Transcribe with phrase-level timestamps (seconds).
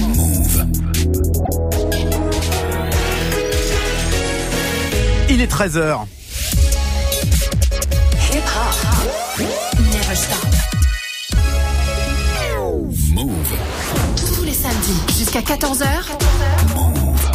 [0.00, 0.66] Move.
[5.28, 6.04] Il est 13h.
[8.32, 9.46] Hip hop.
[9.78, 10.46] Never stop.
[13.12, 13.32] Move.
[14.16, 15.86] Tous les samedis jusqu'à 14h.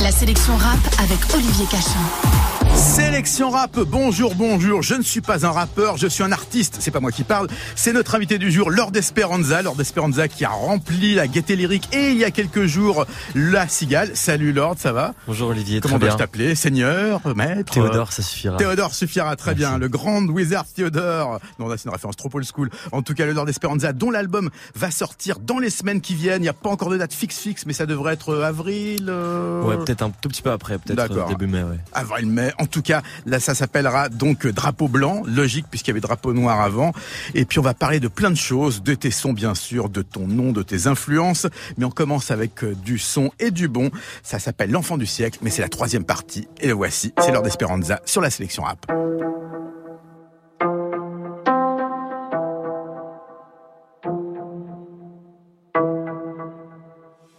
[0.02, 2.57] La sélection rap avec Olivier Cachin.
[2.88, 4.82] Sélection rap, bonjour, bonjour.
[4.82, 6.78] Je ne suis pas un rappeur, je suis un artiste.
[6.80, 7.48] C'est pas moi qui parle.
[7.76, 9.62] C'est notre invité du jour, Lord Esperanza.
[9.62, 13.06] Lord Esperanza qui a rempli la gaieté lyrique et il y a quelques jours,
[13.36, 14.12] la cigale.
[14.16, 15.14] Salut Lord, ça va?
[15.28, 16.56] Bonjour Olivier, Comment dois-je t'appeler?
[16.56, 17.74] Seigneur, maître?
[17.74, 18.56] Théodore, ça suffira.
[18.58, 19.60] Théodore suffira très Merci.
[19.60, 19.78] bien.
[19.78, 21.40] Le grand wizard Théodore.
[21.60, 22.70] Non, là, c'est une référence trop old school.
[22.94, 26.40] En tout cas, le Lord Esperanza, dont l'album va sortir dans les semaines qui viennent.
[26.40, 29.08] Il n'y a pas encore de date fixe fixe, mais ça devrait être euh, avril.
[29.10, 31.78] euh, Ouais, peut-être un tout petit peu après, peut-être euh, début mai, ouais.
[31.94, 32.54] avril mai.
[32.60, 36.62] En tout cas, là, ça s'appellera donc drapeau blanc, logique puisqu'il y avait drapeau noir
[36.62, 36.94] avant.
[37.34, 40.02] Et puis on va parler de plein de choses, de tes sons bien sûr, de
[40.02, 41.48] ton nom, de tes influences.
[41.78, 43.90] Mais on commence avec euh, du son et du bon.
[44.24, 46.48] Ça s'appelle l'enfant du siècle, mais c'est la troisième partie.
[46.62, 48.86] Et le voici, c'est l'heure d'Esperanza sur la sélection rap.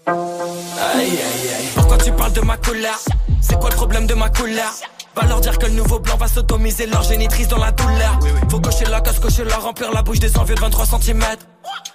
[0.07, 1.69] Aïe aïe aïe.
[1.75, 2.99] Pourquoi tu parles de ma colère
[3.41, 4.75] C'est quoi le problème de ma colère
[5.21, 8.21] Va leur dire que le nouveau blanc va sodomiser leur génitrice dans la douleur.
[8.51, 11.25] Faut cocher la casse, cocher la, remplir la bouche des envieux de 23 cm.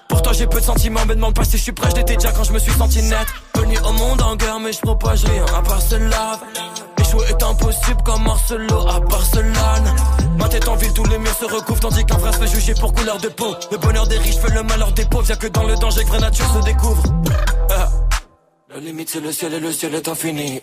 [0.10, 2.44] Pourtant j'ai peu de sentiments, me demande pas si je suis prêt, je déjà quand
[2.44, 3.26] je me suis senti net.
[3.56, 6.40] Venu au monde en guerre, mais je propage rien à part ce lave.
[7.00, 9.96] Échouer est impossible comme Marcelo à Barcelone.
[10.38, 12.74] Ma tête en ville, tous les murs se recouvrent, tandis qu'un frère se fait juger
[12.74, 13.56] pour couleur de peau.
[13.72, 16.10] Le bonheur des riches fait le malheur des pauvres, y'a que dans le danger que
[16.10, 17.04] vraie nature se découvre.
[17.70, 17.88] Ah.
[18.74, 20.62] La limite c'est le ciel et le ciel est infini.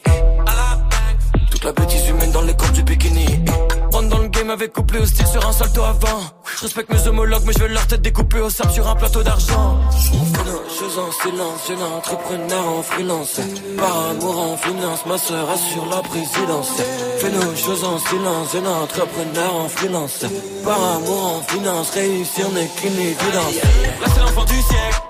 [1.50, 2.19] Toute la bêtise humaine
[2.50, 3.26] les du bikini.
[3.92, 6.20] Rentre dans le game avec couplé style sur un salto avant.
[6.56, 9.22] Je respecte mes homologues, mais je veux leur tête découpée au sable sur un plateau
[9.22, 9.80] d'argent.
[9.92, 13.40] Je suis en silence, jeune entrepreneur en freelance.
[13.76, 16.70] Par amour en finance, ma soeur assure la présidence.
[17.18, 20.24] Fais nos choses en silence, jeune entrepreneur en freelance.
[20.64, 23.54] Par amour en finance, réussir n'est qu'une évidence.
[24.00, 25.02] Là c'est l'enfant du siècle.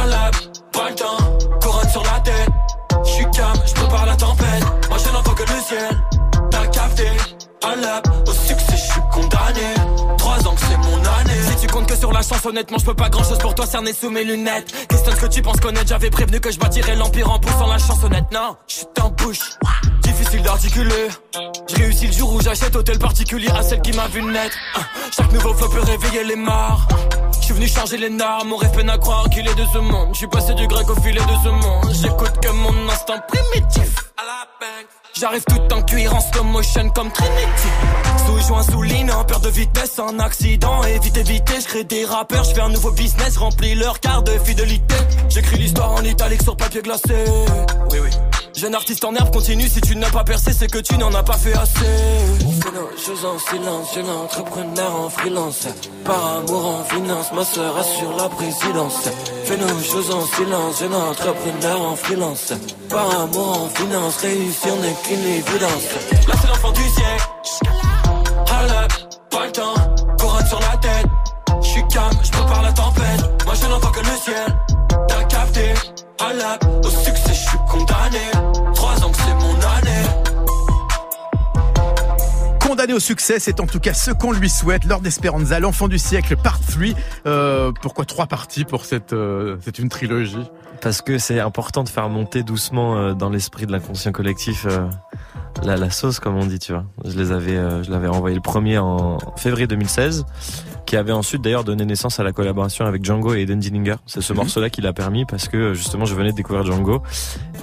[0.00, 0.34] En lab,
[0.72, 2.50] pas le temps, couronne sur la tête.
[3.04, 4.29] J'suis calme, j'prépare la tempête.
[5.70, 6.02] Ciel.
[6.50, 7.06] T'as capté,
[7.64, 9.74] un lab, au succès j'suis condamné.
[10.18, 11.40] Trois ans que c'est mon année.
[11.48, 13.92] Si tu comptes que sur la chance, honnêtement, j'peux pas grand chose pour toi cerner
[13.92, 14.88] sous mes lunettes.
[14.88, 17.78] Questionne ce que tu penses connaître, j'avais prévenu que je bâtirais l'empire en poussant la
[17.78, 18.30] chansonnette.
[18.32, 19.50] Non, j'suis en bouche.
[20.02, 21.08] Difficile d'articuler.
[21.68, 24.56] Je réussis le jour où j'achète hôtel particulier à celle qui m'a vu naître.
[24.74, 24.80] Ah,
[25.16, 26.88] Chaque nouveau flow peut réveiller les morts.
[27.38, 29.78] Je suis venu changer les normes, mon rêve peine à croire qu'il est de ce
[29.78, 30.10] monde.
[30.12, 31.92] Je suis passé du grec au filet de ce monde.
[31.92, 34.10] J'écoute que mon instinct primitif.
[35.18, 37.68] J'arrive tout en cuir en slow motion comme Trinity.
[38.26, 40.82] Sous joint, sous ligne, en peur de vitesse, en accident.
[40.84, 44.38] Évite, éviter, je crée des rappeurs, je fais un nouveau business, remplis leur carte de
[44.38, 44.94] fidélité.
[45.28, 47.24] J'écris l'histoire en italique sur papier glacé.
[47.90, 48.10] Oui, oui.
[48.60, 51.22] Jeune artiste en herbe, continue, si tu n'as pas percé, c'est que tu n'en as
[51.22, 51.86] pas fait assez.
[52.44, 55.66] On fait nos choses en silence, jeune entrepreneur en freelance.
[56.04, 59.08] Par amour en finance, ma soeur assure la présidence.
[59.44, 62.52] Fais nos choses en silence, jeune entrepreneur en freelance.
[62.90, 65.86] Par amour en finance, réussir n'est qu'une évidence.
[66.28, 67.30] Là c'est l'enfant du siècle.
[68.40, 68.72] Hold
[69.30, 69.74] pas le temps,
[70.18, 71.06] couronne sur la tête.
[71.62, 73.44] J'suis calme, j'prépare la tempête.
[73.46, 74.56] Moi je n'entends que le ciel.
[75.08, 75.72] T'as capté,
[76.20, 77.29] up, au succès
[82.88, 84.86] Au succès, c'est en tout cas ce qu'on lui souhaite.
[84.86, 86.86] Lord Esperanza, l'enfant du siècle, part 3.
[87.26, 90.50] Euh, pourquoi trois parties pour cette, euh, c'est une trilogie?
[90.80, 94.66] Parce que c'est important de faire monter doucement euh, dans l'esprit de l'inconscient collectif
[95.62, 96.84] la, la sauce, comme on dit, tu vois.
[97.04, 100.24] Je les avais, je l'avais envoyé le premier en février 2016,
[100.90, 103.94] qui avait ensuite d'ailleurs donné naissance à la collaboration avec Django et Eden Dillinger.
[104.06, 104.38] C'est ce Mhm.
[104.40, 107.00] morceau-là qui l'a permis parce que justement je venais de découvrir Django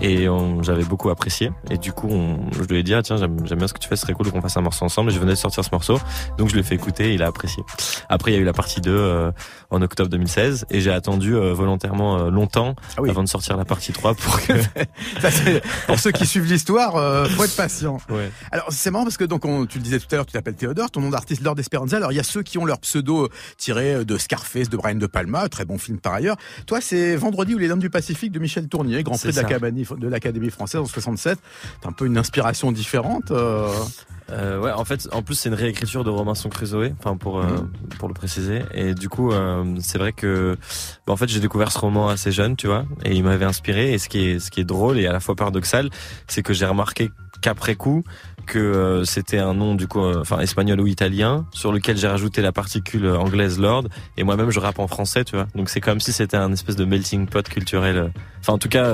[0.02, 0.28] et
[0.62, 1.52] j'avais beaucoup apprécié.
[1.70, 3.80] Et du coup, on, je lui ai dit ah tiens j'aime j'aime bien ce que
[3.80, 5.12] tu fais, ce serait cool qu'on fasse un morceau ensemble.
[5.12, 6.00] Et je venais de sortir ce morceau,
[6.38, 7.64] donc je l'ai fait écouter, et il a apprécié.
[8.08, 9.32] Après il y a eu la partie 2 euh,
[9.70, 13.10] en octobre 2016 et j'ai attendu euh, volontairement euh, longtemps Ah oui.
[13.10, 14.54] avant de sortir la partie 3 pour que
[15.22, 17.98] Ça, c'est- Pour ceux qui suivent l'histoire, euh, faut être patient.
[18.10, 18.32] ouais.
[18.52, 20.56] Alors c'est marrant parce que donc on, tu le disais tout à l'heure, tu t'appelles
[20.56, 21.98] Théodore, ton nom d'artiste Lord Esperanza.
[21.98, 25.08] Alors il y a ceux qui ont leur pseudo tiré de Scarface, de Brian De
[25.08, 26.38] Palma, très bon film par ailleurs.
[26.66, 30.08] Toi c'est Vendredi ou les Dames du Pacifique de Michel Tournier, Grand Prix C'est de
[30.08, 31.38] l'Académie française en 67.
[31.82, 33.32] T'as un peu une inspiration différente.
[33.32, 33.68] euh,
[34.30, 37.44] Euh, ouais, en fait, en plus c'est une réécriture de Robinson Crusoe, enfin pour euh,
[37.48, 37.70] Mhm.
[37.98, 38.62] pour le préciser.
[38.74, 40.58] Et du coup, euh, c'est vrai que,
[41.06, 43.94] bah, en fait, j'ai découvert ce roman assez jeune, tu vois, et il m'avait inspiré.
[43.94, 45.90] Et ce qui est ce qui est drôle et à la fois paradoxal,
[46.28, 47.10] c'est que j'ai remarqué
[47.42, 48.04] qu'après coup,
[48.48, 52.08] que euh, c'était un nom du coup, euh, enfin espagnol ou italien, sur lequel j'ai
[52.08, 53.86] rajouté la particule anglaise Lord,
[54.18, 55.48] et moi-même je rappe en français, tu vois.
[55.54, 58.92] Donc c'est comme si c'était un espèce de melting pot culturel, enfin en tout cas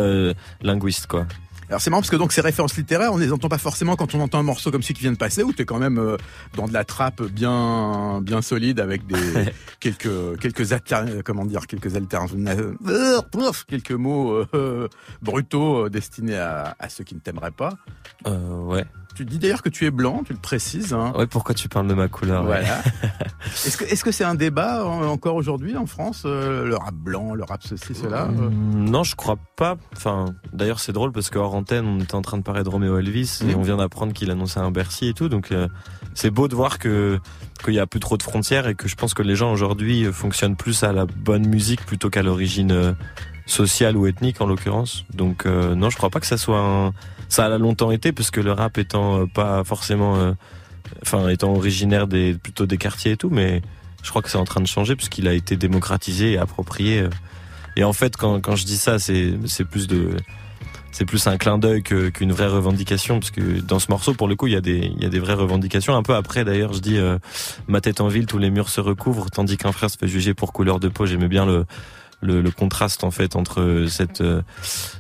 [0.62, 1.26] linguiste quoi.
[1.74, 4.14] Alors c'est marrant parce que donc ces références littéraires, on les entend pas forcément quand
[4.14, 5.98] on entend un morceau comme celui qui vient de passer, où tu es quand même
[5.98, 6.18] euh,
[6.56, 9.16] dans de la trappe bien bien solide avec des
[9.80, 12.76] quelques quelques comment dire quelques alternatives,
[13.68, 14.88] quelques mots euh,
[15.24, 17.74] brutaux euh, destinés à, à, ceux qui ne t'aimeraient pas.
[18.28, 18.86] Euh, ouais.
[19.16, 20.94] Tu dis d'ailleurs que tu es blanc, tu le précises.
[20.94, 21.14] Hein.
[21.16, 22.82] Ouais, pourquoi tu parles de ma couleur Voilà.
[23.46, 27.44] est-ce que est-ce que c'est un débat encore aujourd'hui en France, le rap blanc, le
[27.44, 29.78] rap ceci, cela mm, Non, je crois pas.
[29.96, 32.98] Enfin, d'ailleurs, c'est drôle parce qu'en antenne, on était en train de parler de Roméo
[32.98, 33.58] Elvis et mm.
[33.58, 35.30] on vient d'apprendre qu'il annonçait un Bercy et tout.
[35.30, 35.68] Donc, euh,
[36.16, 37.20] c'est beau de voir que
[37.64, 40.06] qu'il y a plus trop de frontières et que je pense que les gens aujourd'hui
[40.12, 42.94] fonctionnent plus à la bonne musique plutôt qu'à l'origine euh,
[43.46, 45.06] sociale ou ethnique en l'occurrence.
[45.14, 46.94] Donc, euh, non, je crois pas que ça soit un
[47.34, 50.34] ça a longtemps été parce que le rap étant euh, pas forcément, euh,
[51.02, 53.64] enfin étant originaire des plutôt des quartiers et tout, mais
[54.04, 57.00] je crois que c'est en train de changer puisqu'il a été démocratisé et approprié.
[57.00, 57.10] Euh.
[57.76, 60.12] Et en fait, quand, quand je dis ça, c'est c'est plus de
[60.92, 64.36] c'est plus un clin d'œil qu'une vraie revendication parce que dans ce morceau pour le
[64.36, 66.74] coup il y a des il y a des vraies revendications un peu après d'ailleurs
[66.74, 67.00] je dis
[67.68, 70.36] ma tête en ville tous les murs se recouvrent tandis qu'un frère se fait juger
[70.36, 71.66] pour couleur de peau j'aimais bien le
[72.24, 74.42] le, le, contraste en fait entre cette euh,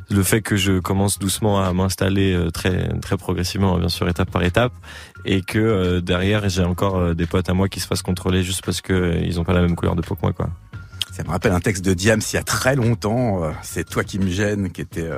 [0.09, 4.29] le fait que je commence doucement à m'installer euh, très très progressivement bien sûr étape
[4.29, 4.73] par étape
[5.25, 8.63] et que euh, derrière j'ai encore des potes à moi qui se fassent contrôler juste
[8.65, 10.49] parce que ils ont pas la même couleur de peau que moi quoi.
[11.11, 13.43] Ça me rappelle un texte de Diams il y a très longtemps.
[13.61, 15.11] C'est toi qui me gêne, qui était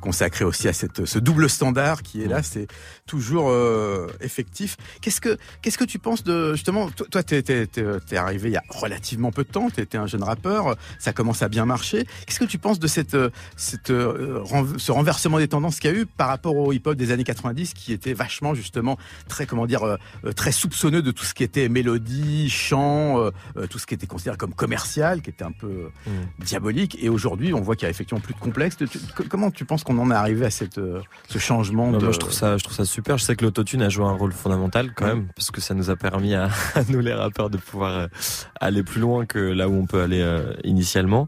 [0.00, 2.44] consacré aussi à cette, ce double standard qui est là.
[2.44, 2.68] C'est
[3.06, 4.76] toujours euh, effectif.
[5.00, 8.56] Qu'est-ce que qu'est-ce que tu penses de justement toi t'es t'es t'es arrivé il y
[8.56, 12.06] a relativement peu de temps, t'étais un jeune rappeur, ça commence à bien marcher.
[12.26, 13.16] Qu'est-ce que tu penses de cette
[13.56, 14.44] cette euh,
[14.78, 17.74] ce renversement des tendances qu'il y a eu par rapport au hip-hop des années 90
[17.74, 18.96] qui était vachement justement
[19.28, 19.96] très comment dire euh,
[20.36, 23.30] très soupçonneux de tout ce qui était mélodie, chant,
[23.68, 26.44] tout ce qui était considéré comme commercial, qui était un peu mmh.
[26.44, 26.96] diabolique.
[27.00, 28.76] Et aujourd'hui, on voit qu'il y a effectivement plus de complexe.
[29.28, 30.80] comment tu penses qu'on en est arrivé à cette
[31.28, 31.98] ce changement de...
[31.98, 33.01] Moi, je trouve ça je trouve ça super.
[33.08, 35.90] Je sais que l'autotune a joué un rôle fondamental quand même, parce que ça nous
[35.90, 36.48] a permis à,
[36.88, 38.06] nous les rappeurs de pouvoir euh,
[38.60, 41.26] aller plus loin que là où on peut aller euh, initialement.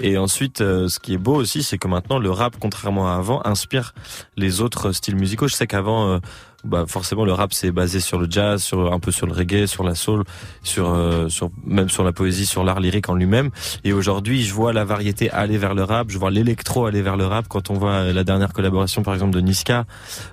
[0.00, 3.16] Et ensuite, euh, ce qui est beau aussi, c'est que maintenant le rap, contrairement à
[3.16, 3.94] avant, inspire
[4.36, 5.48] les autres styles musicaux.
[5.48, 6.20] Je sais qu'avant
[6.64, 9.66] bah forcément le rap c'est basé sur le jazz, sur un peu sur le reggae,
[9.66, 10.24] sur la soul,
[10.62, 13.50] sur euh, sur même sur la poésie, sur l'art lyrique en lui-même.
[13.84, 17.16] Et aujourd'hui, je vois la variété aller vers le rap, je vois l'électro aller vers
[17.16, 17.46] le rap.
[17.48, 19.84] Quand on voit la dernière collaboration par exemple de Niska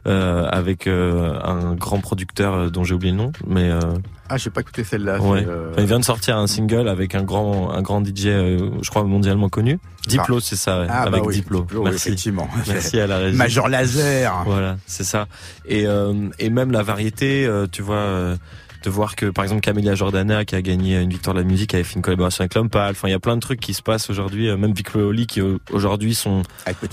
[0.07, 3.69] euh, avec euh, un grand producteur dont j'ai oublié le nom, mais
[4.29, 5.19] ah, j'ai pas écouté celle-là.
[5.21, 8.89] Euh, il vient de sortir un single avec un grand, un grand DJ, euh, je
[8.89, 9.79] crois mondialement connu.
[10.07, 11.65] Diplo, c'est ça, ah, avec bah Diplo.
[11.83, 12.09] Merci.
[12.09, 12.47] Effectivement.
[12.67, 13.37] Merci à la régie.
[13.37, 14.43] Major Laser.
[14.45, 15.27] Voilà, c'est ça.
[15.65, 18.37] Et euh, et même la variété, tu vois.
[18.83, 21.73] de voir que par exemple Camélia Jordana qui a gagné une victoire de la musique
[21.73, 23.81] avait fait une collaboration avec l'homme enfin il y a plein de trucs qui se
[23.81, 24.91] passent aujourd'hui même Vic
[25.27, 25.41] qui
[25.71, 26.43] aujourd'hui sont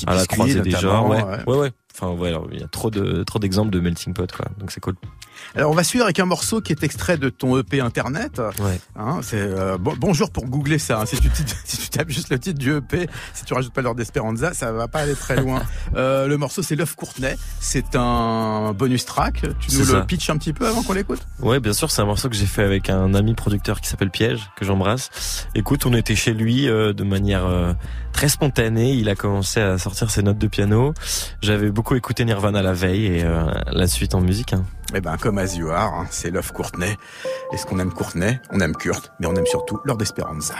[0.07, 1.23] à la croisée des genres ouais.
[1.47, 4.47] ouais ouais enfin ouais il y a trop de trop d'exemples de melting pot quoi
[4.59, 4.97] donc c'est cool
[5.55, 8.41] alors on va suivre avec un morceau qui est extrait de ton EP internet.
[8.61, 8.81] Ouais.
[8.97, 11.01] Hein, c'est euh, bonjour pour googler ça.
[11.01, 11.07] Hein.
[11.07, 11.29] Si, tu,
[11.65, 14.73] si tu tapes juste le titre du EP, si tu rajoutes pas l'heure d'Esperanza, ça
[14.73, 15.63] va pas aller très loin.
[15.97, 17.37] euh, le morceau c'est Love Courtenay.
[17.61, 19.43] C'est un bonus track.
[19.61, 21.21] Tu nous le pitches un petit peu avant qu'on l'écoute?
[21.41, 21.91] Ouais, bien sûr.
[21.91, 25.49] C'est un morceau que j'ai fait avec un ami producteur qui s'appelle Piège, que j'embrasse.
[25.55, 27.73] Écoute, on était chez lui euh, de manière euh,
[28.15, 28.93] très spontanée.
[28.95, 30.95] Il a commencé à sortir ses notes de piano.
[31.43, 33.25] J'avais beaucoup écouté Nirvana la veille et
[33.71, 34.55] la suite en musique.
[34.55, 34.65] Hein.
[34.95, 36.97] Eh ben, comme As You Are, hein, c'est Love Courtenay.
[37.53, 40.55] Est-ce qu'on aime Courtenay On aime Kurt, mais on aime surtout Lord Esperanza.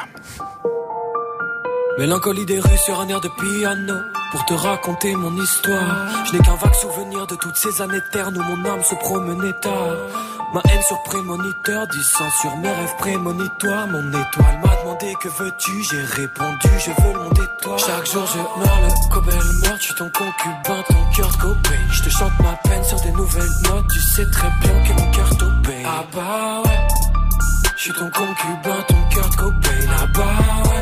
[1.97, 3.95] Mélancolie des rues sur un air de piano.
[4.33, 6.25] Pour te raconter mon histoire.
[6.27, 9.53] Je n'ai qu'un vague souvenir de toutes ces années ternes Où mon âme se promenait
[9.61, 9.95] tard.
[10.53, 13.87] Ma haine sur prémoniteur Disant sur mes rêves prémonitoires.
[13.87, 15.85] Mon étoile m'a demandé que veux-tu?
[15.85, 19.79] J'ai répondu je veux le monde Chaque jour je meurs le cobel meurt.
[19.79, 23.55] Je suis ton concubin, ton cœur copé Je te chante ma peine sur des nouvelles
[23.71, 23.87] notes.
[23.93, 26.89] Tu sais très bien que mon cœur topé Ah bah ouais.
[27.77, 30.74] Je suis ton concubin, ton cœur copé Là-bas tu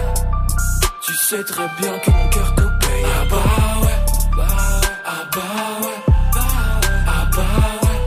[1.36, 3.04] sais très bien que mon cœur te paye.
[3.06, 3.36] Ah bah
[3.82, 3.98] ouais,
[4.36, 4.46] bah
[5.06, 5.40] ah bah
[5.80, 5.98] ouais,
[7.06, 7.42] ah bah
[7.82, 7.98] ouais,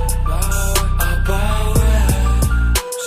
[0.99, 1.39] ah bah
[1.75, 2.03] ouais.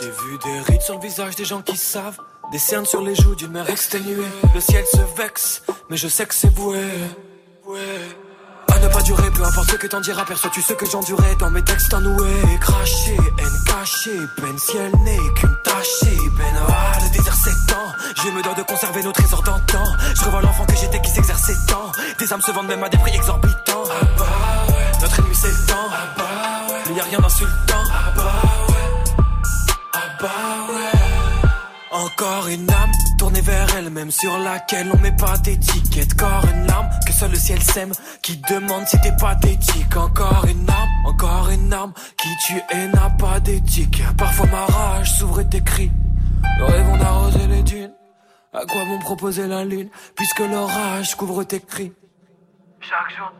[0.00, 2.18] J'ai vu des rides sur le visage des gens qui savent.
[2.50, 4.24] Des cernes sur les joues d'une mère exténuée.
[4.54, 6.82] Le ciel se vexe, mais je sais que c'est voué.
[7.64, 7.76] Ouais
[8.98, 11.94] pas durer, peu importe ce que t'en diras, perçois-tu ce que j'endurais dans mes textes
[11.94, 18.30] ennoués, craché, haine cachée, peine ciel n'est qu'une tachée, peine, ah, le désert s'étend, je
[18.30, 21.92] me dois de conserver nos trésors d'antan, je revois l'enfant que j'étais qui s'exerçait tant,
[22.18, 24.24] des âmes se vendent même à des prix exorbitants, ah bah
[24.68, 25.34] ouais, notre ennemi
[25.68, 27.84] temps, ah bah ouais, simple, y a rien d'insultant.
[27.92, 28.22] Ah bah
[28.68, 29.24] ouais,
[29.92, 30.28] ah bah
[30.70, 31.48] ouais.
[31.90, 32.92] Encore une âme
[33.38, 36.12] tournée vers elle-même sur laquelle on met pas d'étiquette.
[36.12, 37.92] Encore une larme que seul le ciel sème
[38.22, 39.96] qui demande si t'es pathétique.
[39.96, 44.02] Encore une arme, encore une arme qui tue et n'a pas d'éthique.
[44.16, 45.90] Parfois ma rage s'ouvre et t'écris.
[46.58, 47.92] Le rêve d'arroser les dunes.
[48.52, 51.92] À quoi vont proposer la lune puisque l'orage couvre tes cris?
[52.80, 53.30] Chaque jour.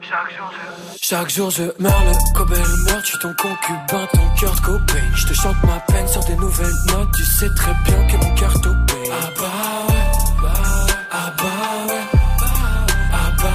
[0.00, 4.54] Chaque jour je Chaque jour je meurs, le cobel meurt, tu ton concubin, ton cœur
[4.54, 5.14] de copain.
[5.14, 8.34] Je te chante ma peine sur des nouvelles notes, tu sais très bien que mon
[8.34, 8.60] cœur
[9.20, 9.50] Ah bah
[10.42, 10.52] bah
[11.10, 11.44] ah bah
[13.12, 13.50] ah bah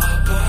[0.00, 0.42] ah bah.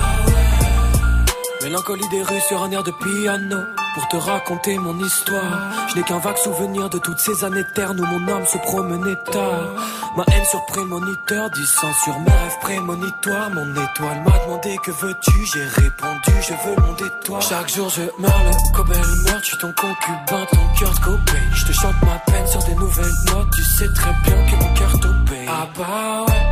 [1.63, 3.57] Mélancolie des rues sur un air de piano
[3.97, 5.89] pour te raconter mon histoire.
[5.89, 9.15] Je n'ai qu'un vague souvenir de toutes ces années ternes où mon âme se promenait
[9.31, 9.73] tard.
[10.15, 13.49] Ma haine surpris le moniteur, disant sur mes rêves prémonitoires.
[13.49, 17.41] Mon étoile m'a demandé que veux-tu, j'ai répondu je veux le monde étoile.
[17.41, 21.39] Chaque jour je meurs, le cobel meurt, tu ton concubin, ton cœur scopé.
[21.55, 24.73] Je te chante ma peine sur des nouvelles notes, tu sais très bien que mon
[24.75, 25.45] cœur topé.
[25.47, 26.49] Ah bah ouais,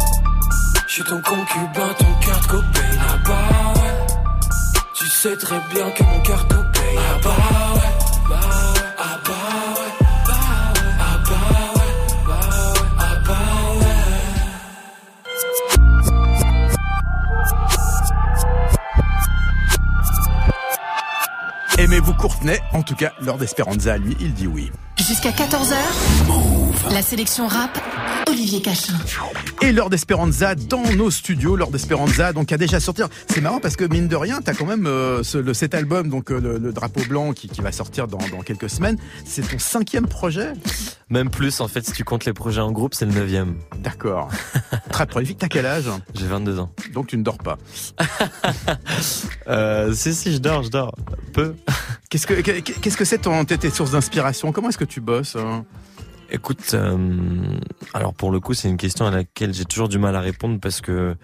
[0.87, 2.85] je suis ton concubin, ton cœur scopé.
[2.99, 4.07] Ah bah ouais,
[4.95, 6.64] tu sais très bien que mon cœur.
[21.77, 22.59] Aimez-vous Courtenay?
[22.71, 24.71] En tout cas, Lord Esperanza, lui, il dit oui.
[24.97, 25.75] Jusqu'à 14h,
[26.89, 27.77] la sélection rap,
[28.27, 28.93] Olivier Cachin.
[29.61, 31.55] Et Lord Esperanza dans nos studios.
[31.55, 33.01] Lord Esperanza, donc, a déjà sorti.
[33.27, 36.09] C'est marrant parce que, mine de rien, t'as quand même euh, ce, le, cet album,
[36.09, 38.97] donc euh, le, le, drapeau blanc qui, qui va sortir dans, dans quelques semaines.
[39.25, 40.53] C'est ton cinquième projet?
[41.09, 43.55] Même plus, en fait, si tu comptes les projets en groupe, c'est le neuvième.
[43.79, 44.29] D'accord.
[44.91, 45.37] Très prolifique.
[45.37, 45.85] T'as quel âge?
[46.13, 46.71] J'ai 22 ans.
[46.93, 47.57] Donc tu ne dors pas
[49.47, 50.95] euh, Si, si, je dors, je dors.
[51.33, 51.55] Peu.
[52.09, 54.51] Qu'est-ce que qu'est-ce que c'est ton tes sources d'inspiration?
[54.51, 55.65] Comment est-ce que tu bosses hein?
[56.31, 56.97] Écoute, euh,
[57.93, 60.59] alors pour le coup, c'est une question à laquelle j'ai toujours du mal à répondre
[60.59, 61.15] parce que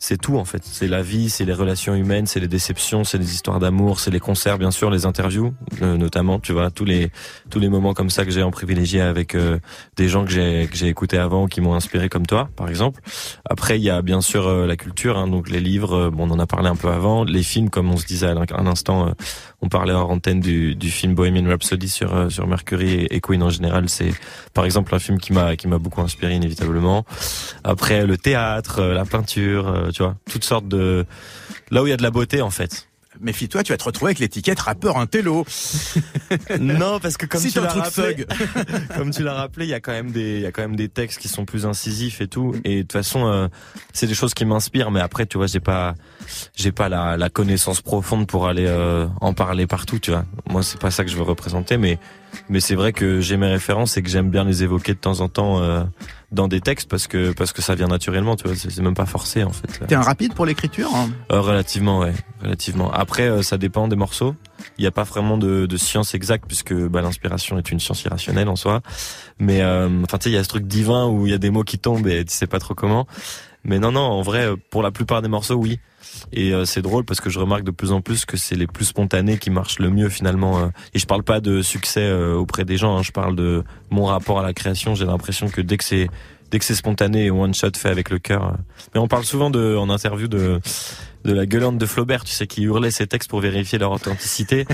[0.00, 0.62] c'est tout en fait.
[0.64, 4.10] C'est la vie, c'est les relations humaines, c'est les déceptions, c'est les histoires d'amour, c'est
[4.10, 7.10] les concerts bien sûr, les interviews euh, notamment, tu vois, tous les
[7.48, 9.58] tous les moments comme ça que j'ai en privilégié avec euh,
[9.96, 13.00] des gens que j'ai que j'ai écouté avant qui m'ont inspiré comme toi par exemple.
[13.48, 16.38] Après il y a bien sûr la culture hein, donc les livres, bon on en
[16.38, 19.14] a parlé un peu avant, les films comme on se disait à un instant
[19.64, 23.88] on parlait en antenne du, film Bohemian Rhapsody sur sur Mercury et, Queen en général,
[23.88, 24.12] c'est
[24.52, 27.06] par exemple un film qui m'a qui m'a beaucoup inspiré inévitablement.
[27.64, 31.06] Après le théâtre, la peinture, tu vois, toutes sortes de
[31.70, 32.88] là où il y a de la beauté en fait.
[33.20, 35.44] Méfie-toi, tu vas te retrouver avec l'étiquette rappeur intello.
[36.60, 38.26] non, parce que comme si tu l'as rappelé,
[38.96, 40.76] comme tu l'as rappelé, il y a quand même des, il y a quand même
[40.76, 42.54] des textes qui sont plus incisifs et tout.
[42.64, 43.48] Et de toute façon, euh,
[43.92, 44.90] c'est des choses qui m'inspirent.
[44.90, 45.94] Mais après, tu vois, j'ai pas,
[46.56, 49.98] j'ai pas la, la, connaissance profonde pour aller euh, en parler partout.
[49.98, 51.76] Tu vois, moi, c'est pas ça que je veux représenter.
[51.76, 51.98] Mais,
[52.48, 55.20] mais c'est vrai que j'ai mes références et que j'aime bien les évoquer de temps
[55.20, 55.62] en temps.
[55.62, 55.84] Euh,
[56.34, 59.06] dans des textes parce que parce que ça vient naturellement tu vois c'est même pas
[59.06, 59.86] forcé en fait.
[59.86, 61.08] T'es un rapide pour l'écriture hein?
[61.32, 62.12] Euh, relativement ouais
[62.42, 62.92] relativement.
[62.92, 64.34] Après euh, ça dépend des morceaux.
[64.78, 68.02] Il n'y a pas vraiment de, de science exacte puisque bah, l'inspiration est une science
[68.04, 68.82] irrationnelle en soi.
[69.38, 71.38] Mais euh, enfin tu sais il y a ce truc divin où il y a
[71.38, 73.06] des mots qui tombent et tu sais pas trop comment
[73.64, 75.78] mais non non en vrai pour la plupart des morceaux oui
[76.32, 78.66] et euh, c'est drôle parce que je remarque de plus en plus que c'est les
[78.66, 80.58] plus spontanés qui marchent le mieux finalement.
[80.58, 80.66] Euh.
[80.92, 84.04] Et je parle pas de succès euh, auprès des gens, hein, je parle de mon
[84.04, 84.94] rapport à la création.
[84.94, 86.08] J'ai l'impression que dès que c'est
[86.50, 88.56] dès que c'est spontané et one shot fait avec le cœur.
[88.94, 90.60] Mais on parle souvent de en interview de
[91.24, 94.66] de la gueulante de Flaubert, tu sais, qui hurlait ses textes pour vérifier leur authenticité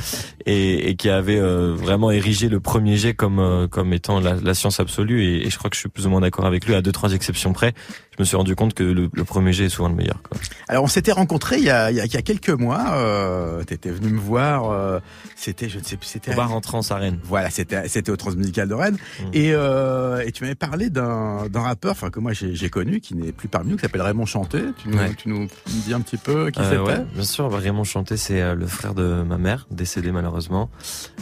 [0.46, 4.34] et, et qui avait euh, vraiment érigé le premier jet comme euh, comme étant la,
[4.34, 5.24] la science absolue.
[5.24, 6.92] Et, et, je crois que je suis plus ou moins d'accord avec lui à deux
[6.92, 7.72] trois exceptions près.
[8.20, 10.20] Je me suis rendu compte que le, le premier jet est souvent le meilleur.
[10.22, 10.38] Quoi.
[10.68, 12.92] Alors on s'était rencontrés il y a, il y a, il y a quelques mois.
[12.96, 14.70] Euh, T'étais venu me voir.
[14.70, 15.00] Euh,
[15.36, 16.06] c'était je ne sais plus.
[16.06, 17.18] C'était au bar en trans à Rennes.
[17.24, 18.98] Voilà, c'était c'était au Transmusical de Rennes.
[19.20, 19.24] Mmh.
[19.32, 23.32] Et, euh, et tu m'avais parlé d'un rappeur, enfin que moi j'ai connu, qui n'est
[23.32, 24.64] plus parmi nous, qui s'appelle Raymond Chanté.
[24.76, 25.14] Tu nous, ouais.
[25.14, 27.00] tu nous dis un petit peu qui euh, c'était?
[27.00, 30.68] ouais, Bien sûr, Raymond Chanté, c'est le frère de ma mère, décédé malheureusement,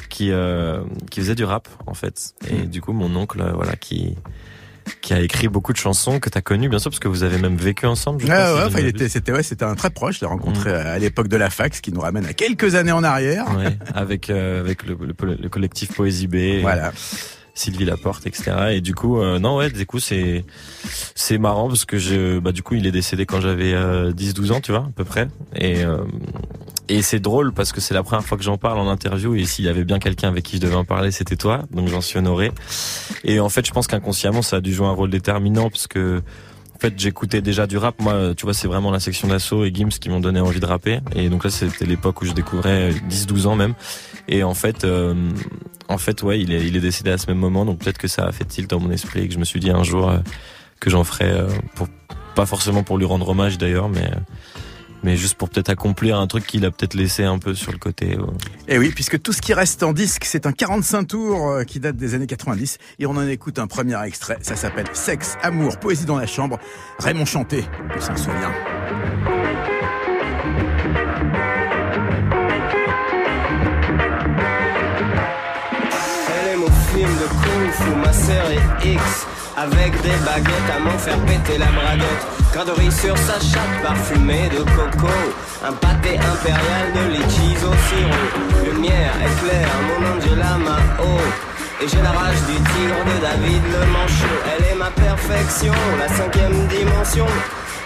[0.09, 2.35] qui euh, qui faisait du rap en fait.
[2.51, 2.67] Et mmh.
[2.67, 4.17] du coup, mon oncle, voilà, qui
[5.01, 7.23] qui a écrit beaucoup de chansons que tu as connues, bien sûr, parce que vous
[7.23, 8.23] avez même vécu ensemble.
[8.25, 10.17] Je ah, ouais, était, c'était ouais, c'était un très proche.
[10.17, 10.87] Je l'ai rencontré mmh.
[10.87, 13.47] à l'époque de la fac, ce qui nous ramène à quelques années en arrière.
[13.57, 16.61] Ouais, avec euh, avec le, le, le, collectif Poésie B.
[16.61, 16.93] Voilà.
[17.59, 18.53] Sylvie Laporte, etc.
[18.71, 20.45] Et du coup, euh, non, ouais, du coup, c'est
[21.15, 24.53] c'est marrant parce que je, bah, du coup, il est décédé quand j'avais euh, 10-12
[24.53, 25.29] ans, tu vois, à peu près.
[25.57, 25.99] Et euh,
[26.89, 29.45] et c'est drôle parce que c'est la première fois que j'en parle en interview et
[29.45, 31.63] s'il y avait bien quelqu'un avec qui je devais en parler, c'était toi.
[31.71, 32.51] Donc j'en suis honoré.
[33.25, 36.23] Et en fait, je pense qu'inconsciemment, ça a dû jouer un rôle déterminant parce que
[36.77, 38.01] En fait, j'écoutais déjà du rap.
[38.01, 40.67] Moi, tu vois, c'est vraiment la section d'assaut et Gims qui m'ont donné envie de
[40.67, 41.01] rapper.
[41.17, 43.75] Et donc là, c'était l'époque où je découvrais 10-12 ans même.
[44.29, 45.15] Et en fait, euh,
[45.89, 47.65] en fait, ouais, il est, il est décédé à ce même moment.
[47.65, 49.59] Donc peut-être que ça a fait tilt dans mon esprit et que je me suis
[49.59, 50.19] dit un jour euh,
[50.79, 51.89] que j'en ferais, euh, pour,
[52.37, 54.09] pas forcément pour lui rendre hommage d'ailleurs, mais
[55.03, 57.79] mais juste pour peut-être accomplir un truc qu'il a peut-être laissé un peu sur le
[57.79, 58.13] côté.
[58.13, 58.17] Et
[58.69, 61.81] eh oui, puisque tout ce qui reste en disque, c'est un 45 tours euh, qui
[61.81, 65.79] date des années 90 et on en écoute un premier extrait, ça s'appelle Sexe, amour,
[65.79, 66.59] poésie dans la chambre,
[66.99, 67.65] Raymond Chanté,
[67.97, 68.53] on s'en souvient.
[76.31, 79.27] Elle aime au film de Kung Fu, ma série X
[79.63, 82.25] avec des baguettes à m'en faire péter la braguette.
[82.53, 85.13] Graderie sur sa chatte parfumée de coco.
[85.67, 88.71] Un pâté impérial de litchis au sirop.
[88.71, 91.19] Lumière éclaire mon Angela Mao.
[91.81, 94.39] Et j'ai la rage du tigre de David le manchot.
[94.51, 97.27] Elle est ma perfection, la cinquième dimension.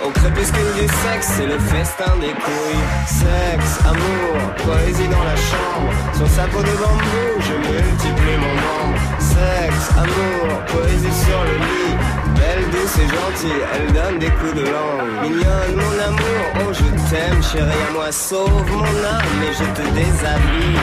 [0.04, 2.84] Au crépuscule du sexe, c'est le festin des couilles.
[3.06, 5.92] Sexe, amour, poésie dans la chambre.
[6.14, 8.98] Sur sa peau de bambou, je multiplie mon membre.
[9.20, 12.21] Sexe, amour, poésie sur le lit.
[12.42, 15.22] Belle, douce et gentille, elle donne des coups de langue.
[15.22, 19.88] Mignonne, mon amour, oh je t'aime, chérie à moi, sauve mon âme et je te
[19.94, 20.80] déshabille.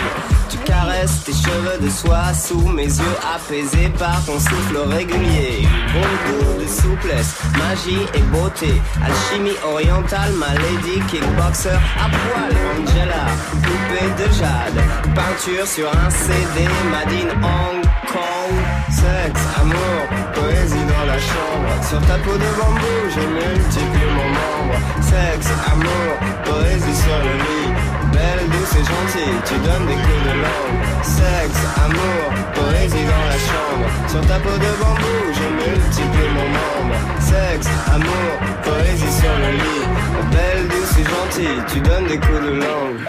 [0.49, 5.67] Tu caresses tes cheveux de soie sous mes yeux apaisés par ton souffle régulier.
[5.93, 8.81] Bon goût de souplesse, magie et beauté.
[9.05, 12.53] Alchimie orientale, ma lady kickboxer à poil.
[12.71, 13.25] Angela,
[13.63, 14.81] poupée de jade.
[15.13, 18.55] Peinture sur un CD, Madine Hong Kong.
[18.89, 20.01] Sexe, amour,
[20.33, 20.88] poésie
[21.19, 24.77] Sur ta peau de bambou, je multiplie mon membre.
[25.01, 26.11] Sexe, amour,
[26.45, 27.73] poésie sur le lit.
[28.13, 30.79] Belle, douce et gentille, tu donnes des coups de langue.
[31.03, 32.23] Sexe, amour,
[32.53, 33.88] poésie dans la chambre.
[34.07, 36.95] Sur ta peau de bambou, je multiplie mon membre.
[37.19, 38.31] Sexe, amour,
[38.63, 39.85] poésie sur le lit.
[40.31, 42.99] Belle, douce et gentille, tu donnes des coups de langue.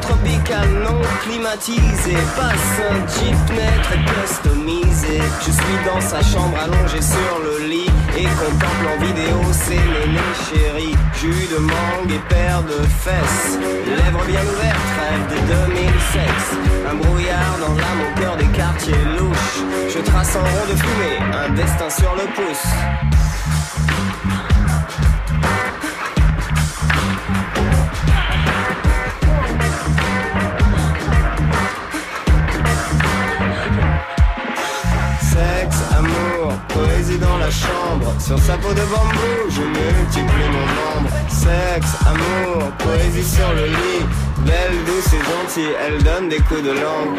[0.00, 2.18] Tropicale non climatisée.
[2.36, 5.20] Passe un jeep net très customisé.
[5.40, 10.34] Je suis dans sa chambre allongée sur le lit et contemple en vidéo ses ménés
[10.48, 10.96] chéris.
[11.20, 13.58] Jus de mangue et paire de fesses.
[13.86, 15.38] Lèvres bien ouvertes, rêve de
[15.70, 16.64] 2006.
[16.90, 19.62] Un brouillard dans l'âme au cœur des quartiers louches.
[19.94, 22.68] Je trace un rond de fumée, un destin sur le pouce.
[37.18, 38.12] Dans la chambre.
[38.18, 41.10] Sur sa peau de bambou, je multiplie mon nombre.
[41.28, 44.04] Sexe, amour, poésie sur le lit.
[44.38, 47.18] Belle, douce et gentille, elle donne des coups de langue.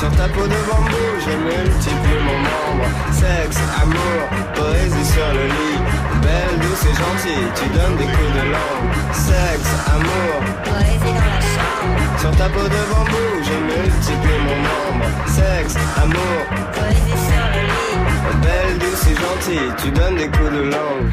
[0.00, 2.88] Sur ta peau de bambou, je multiplie mon membre.
[3.12, 4.20] Sexe, amour,
[4.54, 5.78] poésie sur le lit.
[6.22, 8.88] Belle, douce et gentille, tu donnes des coups de langue.
[9.12, 12.18] Sexe, amour, poésie dans la chambre.
[12.18, 15.06] Sur ta peau de bambou, je multiplie mon membre.
[15.26, 16.40] Sexe, amour,
[16.72, 18.00] poésie sur le lit.
[18.40, 21.10] Belle, douce et gentille, tu donnes des coups de langue.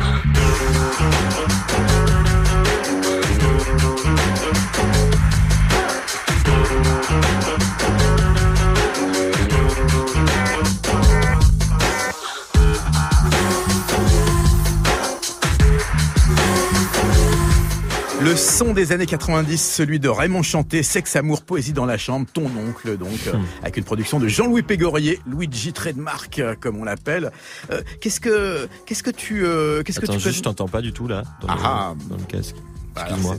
[18.57, 22.45] Son des années 90, celui de Raymond Chanté, Sexe, Amour, Poésie dans la chambre, ton
[22.45, 23.45] oncle donc, euh, hmm.
[23.61, 27.31] avec une production de Jean-Louis Pégorier, Luigi Trademark euh, comme on l'appelle.
[27.69, 29.43] Euh, qu'est-ce que qu'est-ce que tu
[29.85, 32.23] qu'est-ce que tu juste, je t'entends pas du tout là dans, ah, le, dans le
[32.23, 32.55] casque.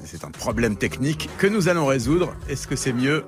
[0.04, 2.36] c'est un problème technique que nous allons résoudre.
[2.48, 3.24] Est-ce que c'est mieux?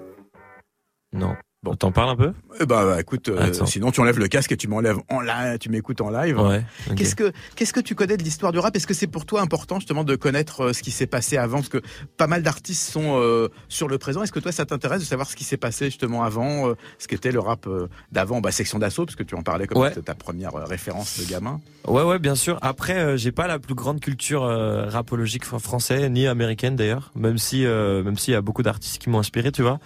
[1.13, 1.35] Non.
[1.63, 2.33] Bon, t'en parles un peu?
[2.59, 5.59] Eh ben, bah, écoute, euh, sinon tu enlèves le casque et tu m'enlèves en live,
[5.59, 6.41] tu m'écoutes en live.
[6.41, 6.65] Ouais,
[6.97, 8.75] Qu'est-ce que qu'est-ce que tu connais de l'histoire du rap?
[8.75, 11.59] Est-ce que c'est pour toi important justement de connaître euh, ce qui s'est passé avant?
[11.59, 11.83] Parce que
[12.17, 14.23] pas mal d'artistes sont euh, sur le présent.
[14.23, 17.31] Est-ce que toi ça t'intéresse de savoir ce qui s'est passé justement avant, ce qu'était
[17.31, 17.69] le rap
[18.11, 19.93] d'avant, bah, section d'assaut, parce que tu en parlais comme ouais.
[19.93, 21.61] ta première référence de gamin.
[21.87, 22.59] Ouais, ouais, bien sûr.
[22.63, 28.17] Après, j'ai pas la plus grande culture rapologique française ni américaine d'ailleurs, même si même
[28.17, 29.79] s'il y a beaucoup d'artistes qui m'ont inspiré, tu vois.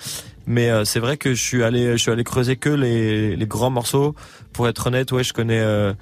[0.46, 3.46] Mais euh, c'est vrai que je suis allé, je suis allé creuser que les, les
[3.46, 4.14] grands morceaux.
[4.52, 5.92] Pour être honnête, ouais, je connais, euh,